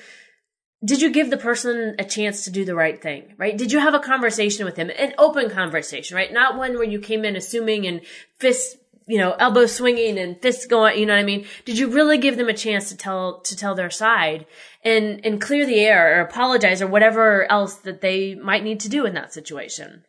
did 0.84 1.02
you 1.02 1.12
give 1.12 1.30
the 1.30 1.38
person 1.38 1.96
a 1.98 2.04
chance 2.04 2.44
to 2.44 2.52
do 2.52 2.66
the 2.66 2.76
right 2.76 3.02
thing, 3.02 3.34
right? 3.38 3.58
Did 3.58 3.72
you 3.72 3.80
have 3.80 3.94
a 3.94 4.00
conversation 4.00 4.66
with 4.66 4.76
him, 4.76 4.92
an 4.98 5.14
open 5.18 5.50
conversation, 5.50 6.18
right? 6.18 6.32
Not 6.32 6.58
one 6.58 6.74
where 6.74 6.84
you 6.84 7.00
came 7.00 7.24
in 7.24 7.36
assuming 7.36 7.88
and 7.88 8.02
fist, 8.38 8.78
you 9.08 9.18
know, 9.18 9.32
elbow 9.34 9.66
swinging 9.66 10.18
and 10.18 10.42
fists 10.42 10.66
going, 10.66 11.00
you 11.00 11.06
know 11.06 11.14
what 11.14 11.22
I 11.22 11.26
mean? 11.26 11.46
Did 11.64 11.78
you 11.78 11.90
really 11.90 12.18
give 12.18 12.36
them 12.38 12.50
a 12.50 12.54
chance 12.54 12.90
to 12.90 12.98
tell, 12.98 13.40
to 13.42 13.56
tell 13.56 13.76
their 13.76 13.90
side 13.90 14.46
and, 14.84 15.26
and 15.26 15.42
clear 15.42 15.66
the 15.66 15.80
air 15.80 16.18
or 16.18 16.22
apologize 16.22 16.82
or 16.82 16.88
whatever 16.88 17.50
else 17.50 17.76
that 17.76 18.02
they 18.02 18.36
might 18.36 18.64
need 18.64 18.82
to 18.82 18.90
do 18.90 19.06
in 19.06 19.14
that 19.14 19.34
situation? 19.34 20.04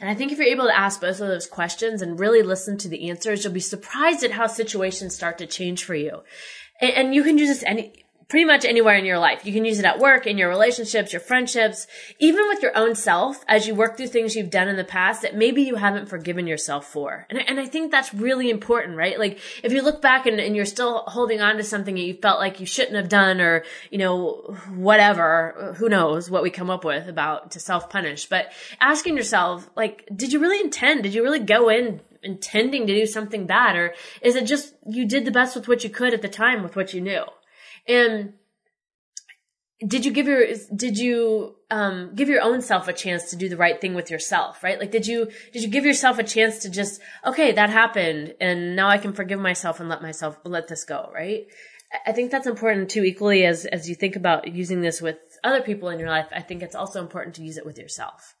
And 0.00 0.08
I 0.08 0.14
think 0.14 0.30
if 0.30 0.38
you're 0.38 0.46
able 0.46 0.66
to 0.66 0.78
ask 0.78 1.00
both 1.00 1.20
of 1.20 1.26
those 1.26 1.48
questions 1.48 2.02
and 2.02 2.20
really 2.20 2.42
listen 2.42 2.78
to 2.78 2.88
the 2.88 3.10
answers, 3.10 3.42
you'll 3.42 3.52
be 3.52 3.58
surprised 3.58 4.22
at 4.22 4.30
how 4.30 4.46
situations 4.46 5.16
start 5.16 5.38
to 5.38 5.46
change 5.46 5.84
for 5.84 5.96
you. 5.96 6.22
And, 6.80 6.92
and 6.92 7.14
you 7.14 7.24
can 7.24 7.34
do 7.34 7.46
this 7.46 7.64
any, 7.66 8.04
pretty 8.28 8.44
much 8.44 8.64
anywhere 8.66 8.94
in 8.94 9.06
your 9.06 9.18
life. 9.18 9.46
You 9.46 9.54
can 9.54 9.64
use 9.64 9.78
it 9.78 9.86
at 9.86 9.98
work, 9.98 10.26
in 10.26 10.36
your 10.36 10.50
relationships, 10.50 11.14
your 11.14 11.20
friendships, 11.20 11.86
even 12.18 12.46
with 12.48 12.60
your 12.62 12.76
own 12.76 12.94
self 12.94 13.42
as 13.48 13.66
you 13.66 13.74
work 13.74 13.96
through 13.96 14.08
things 14.08 14.36
you've 14.36 14.50
done 14.50 14.68
in 14.68 14.76
the 14.76 14.84
past 14.84 15.22
that 15.22 15.34
maybe 15.34 15.62
you 15.62 15.76
haven't 15.76 16.10
forgiven 16.10 16.46
yourself 16.46 16.86
for. 16.86 17.26
And, 17.30 17.38
I- 17.38 17.42
and 17.42 17.58
I 17.58 17.64
think 17.66 17.90
that's 17.90 18.12
really 18.12 18.50
important, 18.50 18.98
right? 18.98 19.18
Like 19.18 19.38
if 19.62 19.72
you 19.72 19.80
look 19.80 20.02
back 20.02 20.26
and, 20.26 20.38
and 20.38 20.54
you're 20.54 20.66
still 20.66 21.04
holding 21.06 21.40
on 21.40 21.56
to 21.56 21.64
something 21.64 21.94
that 21.94 22.02
you 22.02 22.14
felt 22.14 22.38
like 22.38 22.60
you 22.60 22.66
shouldn't 22.66 22.96
have 22.96 23.08
done 23.08 23.40
or, 23.40 23.64
you 23.90 23.96
know, 23.98 24.56
whatever, 24.74 25.74
who 25.78 25.88
knows 25.88 26.30
what 26.30 26.42
we 26.42 26.50
come 26.50 26.68
up 26.68 26.84
with 26.84 27.08
about 27.08 27.52
to 27.52 27.60
self 27.60 27.88
punish, 27.88 28.26
but 28.26 28.52
asking 28.78 29.16
yourself, 29.16 29.68
like, 29.74 30.06
did 30.14 30.34
you 30.34 30.40
really 30.40 30.60
intend? 30.60 31.02
Did 31.02 31.14
you 31.14 31.22
really 31.22 31.40
go 31.40 31.70
in 31.70 32.02
intending 32.22 32.86
to 32.86 32.94
do 32.94 33.06
something 33.06 33.46
bad 33.46 33.76
or 33.76 33.94
is 34.20 34.34
it 34.34 34.44
just 34.44 34.74
you 34.86 35.06
did 35.06 35.24
the 35.24 35.30
best 35.30 35.54
with 35.54 35.68
what 35.68 35.84
you 35.84 35.88
could 35.88 36.12
at 36.12 36.20
the 36.20 36.28
time 36.28 36.62
with 36.62 36.76
what 36.76 36.92
you 36.92 37.00
knew? 37.00 37.24
And 37.88 38.34
did 39.86 40.04
you 40.04 40.12
give 40.12 40.26
your 40.26 40.44
did 40.74 40.98
you 40.98 41.54
um 41.70 42.12
give 42.14 42.28
your 42.28 42.42
own 42.42 42.60
self 42.60 42.88
a 42.88 42.92
chance 42.92 43.30
to 43.30 43.36
do 43.36 43.48
the 43.48 43.56
right 43.56 43.80
thing 43.80 43.94
with 43.94 44.10
yourself 44.10 44.62
right? 44.64 44.78
Like 44.78 44.90
did 44.90 45.06
you 45.06 45.30
did 45.52 45.62
you 45.62 45.68
give 45.68 45.84
yourself 45.84 46.18
a 46.18 46.24
chance 46.24 46.58
to 46.60 46.70
just 46.70 47.00
okay 47.24 47.52
that 47.52 47.70
happened 47.70 48.34
and 48.40 48.74
now 48.74 48.88
i 48.88 48.98
can 48.98 49.12
forgive 49.12 49.38
myself 49.38 49.78
and 49.78 49.88
let 49.88 50.02
myself 50.02 50.38
let 50.44 50.68
this 50.68 50.84
go 50.84 51.10
right? 51.14 51.46
I- 52.04 52.12
think 52.12 52.30
that's 52.30 52.46
important 52.46 52.90
too 52.90 53.04
equally 53.04 53.46
as 53.46 53.66
as 53.66 53.88
you 53.88 53.94
think 53.94 54.16
about 54.16 54.52
using 54.52 54.80
this 54.80 55.00
with 55.00 55.16
other 55.44 55.62
people 55.62 55.88
in 55.90 56.00
your 56.00 56.10
life 56.10 56.26
i 56.32 56.40
think 56.40 56.62
it's 56.62 56.74
also 56.74 57.00
important 57.00 57.36
to 57.36 57.42
use 57.42 57.56
it 57.56 57.66
with 57.66 57.78
yourself. 57.78 58.34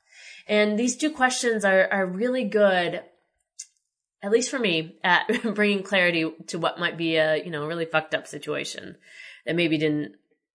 And 0.48 0.78
these 0.78 0.96
two 0.96 1.10
questions 1.10 1.64
are 1.64 1.88
are 1.92 2.04
really 2.04 2.44
good 2.44 3.02
at 4.22 4.32
least 4.32 4.50
for 4.50 4.58
me 4.58 4.98
at 5.04 5.28
bringing 5.54 5.84
clarity 5.84 6.28
to 6.48 6.58
what 6.58 6.80
might 6.80 6.96
be 6.96 7.16
a 7.16 7.36
you 7.36 7.50
know 7.50 7.64
really 7.64 7.84
fucked 7.84 8.14
up 8.14 8.26
situation 8.26 8.96
that 9.48 9.56
maybe 9.56 9.78
didn't 9.78 10.12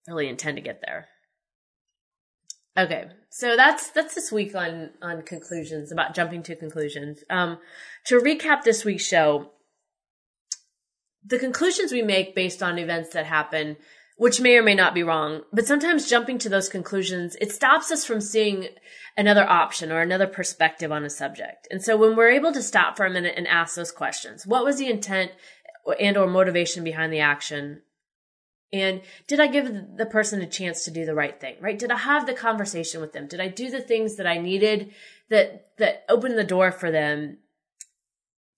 really 0.08 0.30
intend 0.30 0.56
to 0.56 0.62
get 0.62 0.80
there. 0.86 1.08
Okay, 2.78 3.08
so 3.30 3.58
that's 3.58 3.90
that's 3.90 4.14
this 4.14 4.32
week 4.32 4.56
on 4.56 4.92
on 5.02 5.24
conclusions 5.24 5.92
about 5.92 6.16
jumping 6.16 6.44
to 6.44 6.56
conclusions. 6.56 7.24
Um, 7.30 7.58
to 8.06 8.20
recap 8.20 8.64
this 8.64 8.86
week's 8.86 9.06
show, 9.06 9.52
the 11.26 11.40
conclusions 11.40 11.92
we 11.92 12.04
make 12.04 12.36
based 12.36 12.62
on 12.62 12.78
events 12.78 13.10
that 13.10 13.26
happen, 13.26 13.78
which 14.18 14.40
may 14.40 14.58
or 14.58 14.64
may 14.64 14.76
not 14.76 14.94
be 14.94 15.04
wrong, 15.04 15.42
but 15.52 15.68
sometimes 15.68 16.10
jumping 16.10 16.38
to 16.40 16.50
those 16.50 16.70
conclusions, 16.70 17.36
it 17.42 17.52
stops 17.52 17.92
us 17.92 18.06
from 18.06 18.22
seeing 18.22 18.68
another 19.18 19.48
option 19.48 19.92
or 19.92 20.02
another 20.02 20.28
perspective 20.28 20.92
on 20.92 21.04
a 21.04 21.10
subject. 21.10 21.68
And 21.70 21.84
so 21.84 21.98
when 21.98 22.16
we're 22.16 22.32
able 22.32 22.54
to 22.54 22.62
stop 22.62 22.98
for 22.98 23.06
a 23.06 23.12
minute 23.12 23.34
and 23.38 23.48
ask 23.48 23.76
those 23.76 23.92
questions, 23.92 24.46
what 24.48 24.66
was 24.66 24.78
the 24.78 24.90
intent 24.90 25.32
and 26.00 26.18
or 26.18 26.28
motivation 26.28 26.84
behind 26.84 27.12
the 27.12 27.20
action? 27.20 27.82
And 28.74 29.02
did 29.28 29.40
I 29.40 29.48
give 29.48 29.98
the 29.98 30.08
person 30.08 30.42
a 30.42 30.48
chance 30.48 30.84
to 30.84 30.92
do 30.92 31.06
the 31.06 31.14
right 31.14 31.40
thing? 31.40 31.56
Right? 31.62 31.78
Did 31.78 31.92
I 31.92 31.98
have 31.98 32.26
the 32.26 32.34
conversation 32.34 33.00
with 33.00 33.14
them? 33.14 33.28
Did 33.28 33.40
I 33.40 33.48
do 33.48 33.70
the 33.70 33.80
things 33.80 34.16
that 34.16 34.26
I 34.26 34.40
needed 34.40 34.92
that 35.30 35.78
that 35.78 36.04
opened 36.10 36.38
the 36.40 36.44
door 36.44 36.72
for 36.72 36.90
them 36.90 37.38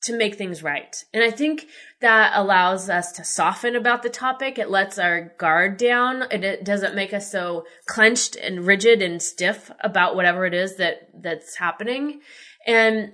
to 0.04 0.18
make 0.18 0.36
things 0.36 0.64
right? 0.64 1.04
And 1.14 1.22
I 1.22 1.32
think 1.32 1.68
that 2.00 2.32
allows 2.34 2.90
us 2.90 3.12
to 3.14 3.26
soften 3.26 3.76
about 3.76 4.04
the 4.04 4.10
topic. 4.10 4.58
It 4.58 4.70
lets 4.70 4.98
our 4.98 5.34
guard 5.38 5.76
down. 5.76 6.24
It, 6.32 6.46
it 6.46 6.64
doesn't 6.64 6.96
make 6.96 7.14
us 7.14 7.30
so 7.30 7.66
clenched 7.86 8.38
and 8.38 8.66
rigid 8.66 9.02
and 9.02 9.22
stiff 9.22 9.70
about 9.82 10.16
whatever 10.16 10.46
it 10.46 10.54
is 10.54 10.78
that 10.78 11.10
that's 11.22 11.58
happening. 11.58 12.22
And 12.66 13.14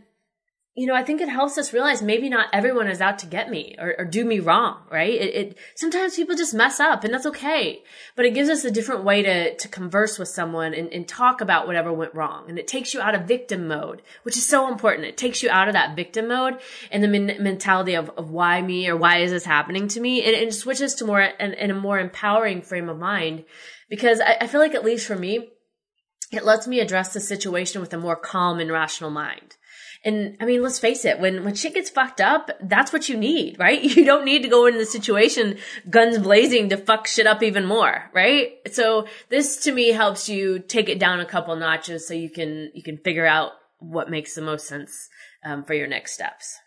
you 0.73 0.87
know, 0.87 0.95
I 0.95 1.03
think 1.03 1.19
it 1.19 1.27
helps 1.27 1.57
us 1.57 1.73
realize 1.73 2.01
maybe 2.01 2.29
not 2.29 2.47
everyone 2.53 2.87
is 2.87 3.01
out 3.01 3.19
to 3.19 3.25
get 3.25 3.49
me 3.49 3.75
or, 3.77 3.93
or 3.97 4.05
do 4.05 4.23
me 4.23 4.39
wrong, 4.39 4.77
right? 4.89 5.13
It, 5.13 5.35
it, 5.35 5.57
sometimes 5.75 6.15
people 6.15 6.33
just 6.33 6.53
mess 6.53 6.79
up 6.79 7.03
and 7.03 7.13
that's 7.13 7.25
okay. 7.25 7.83
But 8.15 8.23
it 8.23 8.33
gives 8.33 8.47
us 8.47 8.63
a 8.63 8.71
different 8.71 9.03
way 9.03 9.21
to, 9.21 9.57
to 9.57 9.67
converse 9.67 10.17
with 10.17 10.29
someone 10.29 10.73
and, 10.73 10.87
and 10.93 11.05
talk 11.05 11.41
about 11.41 11.67
whatever 11.67 11.91
went 11.91 12.15
wrong. 12.15 12.45
And 12.47 12.57
it 12.57 12.69
takes 12.69 12.93
you 12.93 13.01
out 13.01 13.15
of 13.15 13.23
victim 13.23 13.67
mode, 13.67 14.01
which 14.23 14.37
is 14.37 14.47
so 14.47 14.71
important. 14.71 15.07
It 15.07 15.17
takes 15.17 15.43
you 15.43 15.49
out 15.49 15.67
of 15.67 15.73
that 15.73 15.97
victim 15.97 16.29
mode 16.29 16.57
and 16.89 17.03
the 17.03 17.09
men- 17.09 17.43
mentality 17.43 17.95
of, 17.95 18.09
of 18.11 18.29
why 18.31 18.61
me 18.61 18.87
or 18.87 18.95
why 18.95 19.17
is 19.17 19.31
this 19.31 19.43
happening 19.43 19.89
to 19.89 19.99
me? 19.99 20.23
And, 20.23 20.33
and 20.33 20.55
switches 20.55 20.95
to 20.95 21.05
more, 21.05 21.19
and, 21.19 21.53
a 21.53 21.75
more 21.75 21.99
empowering 21.99 22.61
frame 22.61 22.87
of 22.87 22.97
mind. 22.97 23.43
Because 23.89 24.21
I, 24.21 24.37
I 24.39 24.47
feel 24.47 24.61
like 24.61 24.73
at 24.73 24.85
least 24.85 25.05
for 25.05 25.17
me, 25.17 25.49
it 26.31 26.45
lets 26.45 26.65
me 26.65 26.79
address 26.79 27.11
the 27.11 27.19
situation 27.19 27.81
with 27.81 27.93
a 27.93 27.97
more 27.97 28.15
calm 28.15 28.61
and 28.61 28.71
rational 28.71 29.09
mind. 29.09 29.57
And 30.03 30.35
I 30.39 30.45
mean, 30.45 30.63
let's 30.63 30.79
face 30.79 31.05
it, 31.05 31.19
when, 31.19 31.43
when 31.43 31.53
shit 31.53 31.75
gets 31.75 31.91
fucked 31.91 32.21
up, 32.21 32.49
that's 32.59 32.91
what 32.91 33.07
you 33.07 33.17
need, 33.17 33.59
right? 33.59 33.81
You 34.01 34.03
don't 34.03 34.25
need 34.25 34.41
to 34.41 34.49
go 34.49 34.65
into 34.65 34.79
the 34.79 34.85
situation 34.85 35.57
guns 35.89 36.17
blazing 36.17 36.69
to 36.69 36.77
fuck 36.77 37.05
shit 37.05 37.27
up 37.27 37.43
even 37.43 37.65
more, 37.65 38.09
right? 38.13 38.53
So 38.71 39.05
this 39.29 39.57
to 39.63 39.71
me 39.71 39.89
helps 39.89 40.27
you 40.27 40.59
take 40.59 40.89
it 40.89 40.97
down 40.97 41.19
a 41.19 41.25
couple 41.25 41.55
notches 41.55 42.07
so 42.07 42.15
you 42.15 42.31
can, 42.31 42.71
you 42.73 42.81
can 42.81 42.97
figure 42.97 43.27
out 43.27 43.51
what 43.77 44.09
makes 44.09 44.33
the 44.33 44.41
most 44.41 44.65
sense 44.67 45.09
um, 45.45 45.65
for 45.65 45.75
your 45.75 45.87
next 45.87 46.13
steps. 46.13 46.57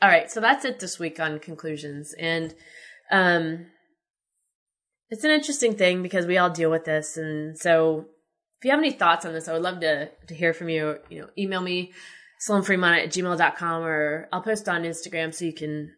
All 0.00 0.08
right. 0.08 0.30
So 0.30 0.40
that's 0.40 0.64
it 0.64 0.78
this 0.78 0.98
week 0.98 1.18
on 1.18 1.40
conclusions. 1.40 2.14
And, 2.18 2.54
um, 3.10 3.66
it's 5.10 5.24
an 5.24 5.30
interesting 5.30 5.74
thing 5.74 6.02
because 6.02 6.26
we 6.26 6.38
all 6.38 6.48
deal 6.48 6.70
with 6.70 6.86
this. 6.86 7.18
And 7.18 7.58
so 7.58 8.06
if 8.62 8.66
you 8.66 8.70
have 8.70 8.78
any 8.78 8.92
thoughts 8.92 9.26
on 9.26 9.32
this, 9.32 9.48
I 9.48 9.54
would 9.54 9.62
love 9.62 9.80
to, 9.80 10.08
to 10.28 10.34
hear 10.36 10.54
from 10.54 10.68
you. 10.68 10.98
You 11.10 11.22
know, 11.22 11.28
email 11.36 11.60
me, 11.60 11.90
sloanfremont 12.48 13.02
at 13.02 13.08
gmail.com, 13.08 13.82
or 13.82 14.28
I'll 14.32 14.40
post 14.40 14.68
on 14.68 14.84
Instagram 14.84 15.34
so 15.34 15.44
you 15.44 15.52
can 15.52 15.92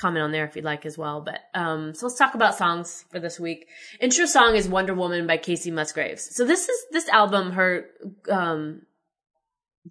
comment 0.00 0.22
on 0.22 0.32
there 0.32 0.46
if 0.46 0.56
you'd 0.56 0.64
like 0.64 0.86
as 0.86 0.96
well. 0.96 1.20
But, 1.20 1.40
um, 1.52 1.94
so 1.94 2.06
let's 2.06 2.18
talk 2.18 2.34
about 2.34 2.54
songs 2.54 3.04
for 3.10 3.20
this 3.20 3.38
week. 3.38 3.66
Intro 4.00 4.24
song 4.24 4.56
is 4.56 4.68
Wonder 4.68 4.94
Woman 4.94 5.26
by 5.26 5.36
Kacey 5.36 5.70
Musgraves. 5.70 6.34
So 6.34 6.46
this 6.46 6.66
is, 6.66 6.80
this 6.92 7.10
album, 7.10 7.52
her, 7.52 7.84
um, 8.30 8.86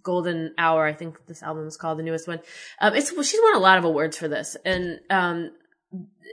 Golden 0.01 0.55
Hour, 0.57 0.87
I 0.87 0.93
think 0.93 1.27
this 1.27 1.43
album 1.43 1.67
is 1.67 1.77
called 1.77 1.99
the 1.99 2.03
newest 2.03 2.27
one. 2.27 2.39
Um, 2.79 2.95
it's, 2.95 3.13
well, 3.13 3.21
she's 3.21 3.41
won 3.43 3.57
a 3.57 3.59
lot 3.59 3.77
of 3.77 3.83
awards 3.83 4.17
for 4.17 4.27
this. 4.27 4.57
And, 4.65 5.01
um, 5.11 5.51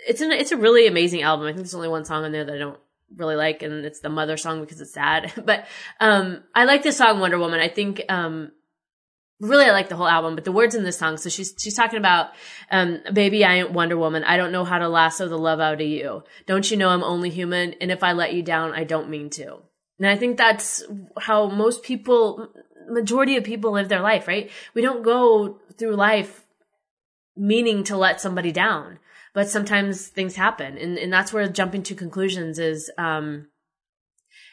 it's 0.07 0.23
an, 0.23 0.33
it's 0.33 0.53
a 0.53 0.57
really 0.57 0.87
amazing 0.87 1.21
album. 1.21 1.45
I 1.45 1.51
think 1.51 1.59
there's 1.59 1.75
only 1.75 1.89
one 1.89 2.07
song 2.07 2.25
on 2.25 2.33
there 2.33 2.47
that 2.47 2.55
I 2.55 2.59
don't 2.59 2.81
really 3.15 3.37
like, 3.37 3.63
and 3.63 3.85
it's 3.85 4.01
the 4.01 4.09
mother 4.09 4.37
song 4.37 4.61
because 4.61 4.81
it's 4.81 4.93
sad. 4.93 5.33
but 5.45 5.67
um, 6.01 6.43
I 6.55 6.65
like 6.65 6.83
this 6.83 6.99
song 6.99 7.21
Wonder 7.21 7.39
Woman. 7.39 7.61
I 7.61 7.69
think 7.69 8.03
um, 8.09 8.53
really 9.41 9.65
I 9.65 9.73
like 9.73 9.89
the 9.89 9.97
whole 9.97 10.09
album, 10.09 10.35
but 10.35 10.45
the 10.45 10.53
words 10.53 10.75
in 10.75 10.85
this 10.85 10.99
song. 10.99 11.17
So 11.17 11.29
she's 11.29 11.55
she's 11.59 11.75
talking 11.75 11.99
about, 11.99 12.31
um, 12.71 13.01
baby, 13.13 13.45
I 13.45 13.57
ain't 13.57 13.73
Wonder 13.73 13.97
Woman. 13.97 14.25
I 14.25 14.37
don't 14.37 14.53
know 14.53 14.65
how 14.65 14.79
to 14.79 14.89
lasso 14.89 15.29
the 15.29 15.39
love 15.39 15.61
out 15.61 15.81
of 15.81 15.87
you. 15.87 16.25
Don't 16.47 16.71
you 16.71 16.77
know 16.77 16.91
I'm 16.91 17.05
only 17.05 17.31
human? 17.31 17.75
And 17.81 17.91
if 17.91 18.03
I 18.03 18.13
let 18.13 18.35
you 18.35 18.43
down, 18.43 18.73
I 18.73 18.85
don't 18.85 19.11
mean 19.11 19.31
to. 19.31 19.59
And 19.99 20.07
I 20.07 20.17
think 20.17 20.37
that's 20.37 20.85
how 21.19 21.49
most 21.49 21.83
people, 21.83 22.49
majority 22.89 23.37
of 23.37 23.45
people 23.45 23.73
live 23.73 23.89
their 23.89 24.01
life, 24.01 24.29
right? 24.29 24.51
We 24.75 24.83
don't 24.83 25.03
go 25.03 25.59
through 25.77 25.97
life 25.97 26.45
meaning 27.37 27.85
to 27.85 27.97
let 27.97 28.21
somebody 28.21 28.53
down 28.53 28.99
but 29.39 29.49
sometimes 29.49 30.09
things 30.09 30.35
happen. 30.35 30.77
And, 30.77 30.99
and 30.99 31.13
that's 31.13 31.33
where 31.33 31.47
jumping 31.47 31.85
to 31.85 31.95
conclusions 31.95 32.59
is 32.59 32.91
um 32.99 33.47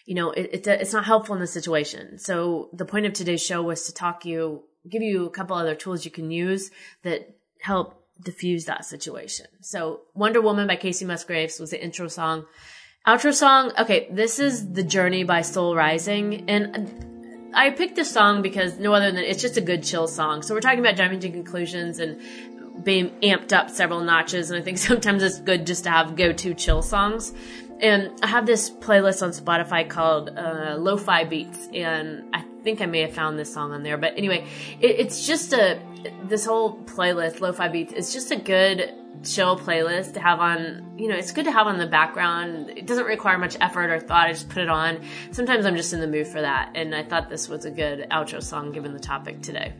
you 0.06 0.14
know 0.14 0.30
it, 0.30 0.48
it, 0.54 0.68
it's 0.68 0.94
not 0.94 1.06
helpful 1.06 1.34
in 1.34 1.42
the 1.42 1.48
situation. 1.48 2.20
So 2.20 2.70
the 2.72 2.86
point 2.86 3.08
of 3.08 3.14
today's 3.14 3.44
show 3.44 3.64
was 3.64 3.88
to 3.88 3.94
talk 3.96 4.26
you 4.26 4.62
give 4.88 5.02
you 5.02 5.26
a 5.26 5.32
couple 5.32 5.56
other 5.56 5.74
tools 5.74 6.06
you 6.06 6.12
can 6.12 6.30
use 6.30 6.70
that 7.02 7.22
help 7.62 8.00
diffuse 8.22 8.66
that 8.66 8.86
situation. 8.86 9.48
So 9.62 10.02
wonder 10.14 10.40
woman 10.40 10.68
by 10.68 10.76
kacey 10.76 11.08
musgraves 11.08 11.60
was 11.60 11.72
the 11.72 11.84
intro 11.84 12.08
song. 12.08 12.46
Outro 13.08 13.34
song? 13.34 13.72
Okay 13.80 14.08
this 14.12 14.38
is 14.38 14.72
the 14.74 14.84
journey 14.84 15.24
by 15.24 15.42
sol 15.42 15.76
rising. 15.76 16.48
And 16.48 16.62
I 17.56 17.72
picked 17.72 17.96
this 17.96 18.12
song 18.12 18.44
because 18.44 18.78
no 18.78 18.94
other 18.94 19.12
than 19.12 19.24
it's 19.24 19.42
just 19.42 19.58
a 19.58 19.62
good 19.62 19.84
chill 19.84 20.08
song. 20.08 20.44
So 20.44 20.54
we're 20.54 20.62
talking 20.62 20.86
about 20.86 20.96
jumping 20.96 21.22
to 21.22 21.30
conclusions 21.32 21.98
and 21.98 22.22
being 22.84 23.10
amped 23.22 23.54
up 23.54 23.70
several 23.70 24.02
notches. 24.02 24.52
And 24.52 24.60
I 24.60 24.64
think 24.64 24.78
sometimes 24.92 25.24
it's 25.24 25.40
good 25.40 25.66
just 25.66 25.84
to 25.86 25.90
have 25.90 26.16
go 26.16 26.32
to 26.34 26.54
chill 26.54 26.82
songs. 26.82 27.34
And 27.80 28.12
I 28.24 28.28
have 28.28 28.46
this 28.46 28.70
playlist 28.70 29.22
on 29.22 29.32
Spotify 29.32 29.90
called 29.90 30.30
uh, 30.30 30.76
Lo-Fi 30.78 31.26
Beats, 31.26 31.68
and 31.74 32.24
I 32.34 32.42
think 32.64 32.80
I 32.80 32.86
may 32.86 33.02
have 33.02 33.14
found 33.14 33.38
this 33.38 33.54
song 33.54 33.74
on 33.74 33.84
there. 33.84 33.98
But 33.98 34.18
anyway, 34.18 34.48
it, 34.80 35.00
it's 35.00 35.28
just 35.28 35.52
a 35.52 35.82
this 36.24 36.46
whole 36.46 36.78
playlist, 36.84 37.42
Lo-Fi 37.42 37.68
Beats, 37.68 37.92
is 37.92 38.14
just 38.14 38.32
a 38.32 38.38
good 38.38 38.94
chill 39.24 39.60
playlist 39.60 40.14
to 40.14 40.22
have 40.22 40.40
on. 40.40 40.96
You 40.98 41.10
know, 41.10 41.16
it's 41.16 41.34
good 41.34 41.46
to 41.46 41.52
have 41.52 41.68
on 41.68 41.78
the 41.78 41.88
background. 41.88 42.70
It 42.70 42.86
doesn't 42.86 43.06
require 43.06 43.38
much 43.38 43.58
effort 43.60 43.90
or 43.90 44.00
thought. 44.00 44.28
I 44.28 44.32
just 44.32 44.48
put 44.48 44.64
it 44.64 44.70
on. 44.70 45.02
Sometimes 45.32 45.66
I'm 45.66 45.76
just 45.76 45.92
in 45.92 46.00
the 46.00 46.08
mood 46.08 46.28
for 46.28 46.40
that, 46.40 46.72
and 46.76 46.96
I 46.96 47.04
thought 47.04 47.30
this 47.30 47.50
was 47.50 47.66
a 47.66 47.72
good 47.72 48.08
outro 48.10 48.42
song 48.42 48.72
given 48.72 48.94
the 48.94 49.00
topic 49.00 49.42
today. 49.42 49.74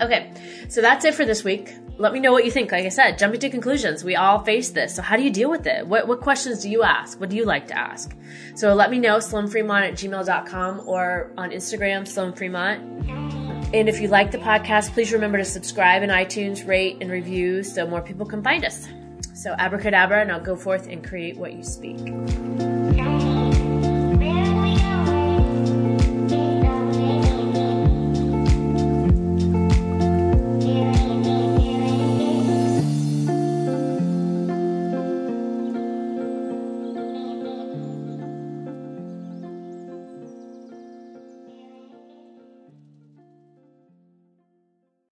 Okay, 0.00 0.32
so 0.68 0.80
that's 0.80 1.04
it 1.04 1.14
for 1.14 1.24
this 1.24 1.42
week. 1.42 1.74
Let 1.98 2.12
me 2.12 2.20
know 2.20 2.30
what 2.30 2.44
you 2.44 2.52
think. 2.52 2.70
Like 2.70 2.84
I 2.84 2.90
said, 2.90 3.18
jumping 3.18 3.40
to 3.40 3.50
conclusions. 3.50 4.04
We 4.04 4.14
all 4.14 4.44
face 4.44 4.70
this. 4.70 4.94
So 4.94 5.02
how 5.02 5.16
do 5.16 5.22
you 5.22 5.30
deal 5.30 5.50
with 5.50 5.66
it? 5.66 5.86
What, 5.86 6.06
what 6.06 6.20
questions 6.20 6.62
do 6.62 6.70
you 6.70 6.84
ask? 6.84 7.18
What 7.18 7.30
do 7.30 7.36
you 7.36 7.44
like 7.44 7.66
to 7.68 7.76
ask? 7.76 8.16
So 8.54 8.74
let 8.74 8.90
me 8.90 9.00
know, 9.00 9.16
sloanfremont 9.16 9.88
at 9.88 9.94
gmail.com 9.94 10.88
or 10.88 11.32
on 11.36 11.50
Instagram, 11.50 12.02
sloanfremont. 12.02 13.74
And 13.74 13.88
if 13.88 14.00
you 14.00 14.06
like 14.08 14.30
the 14.30 14.38
podcast, 14.38 14.92
please 14.92 15.12
remember 15.12 15.38
to 15.38 15.44
subscribe 15.44 16.02
in 16.02 16.10
iTunes, 16.10 16.66
rate, 16.66 16.98
and 17.00 17.10
review 17.10 17.64
so 17.64 17.86
more 17.86 18.00
people 18.00 18.24
can 18.24 18.42
find 18.42 18.64
us. 18.64 18.86
So 19.34 19.54
abracadabra, 19.58 20.24
now 20.24 20.38
go 20.38 20.56
forth 20.56 20.86
and 20.86 21.06
create 21.06 21.36
what 21.36 21.52
you 21.52 21.64
speak. 21.64 21.98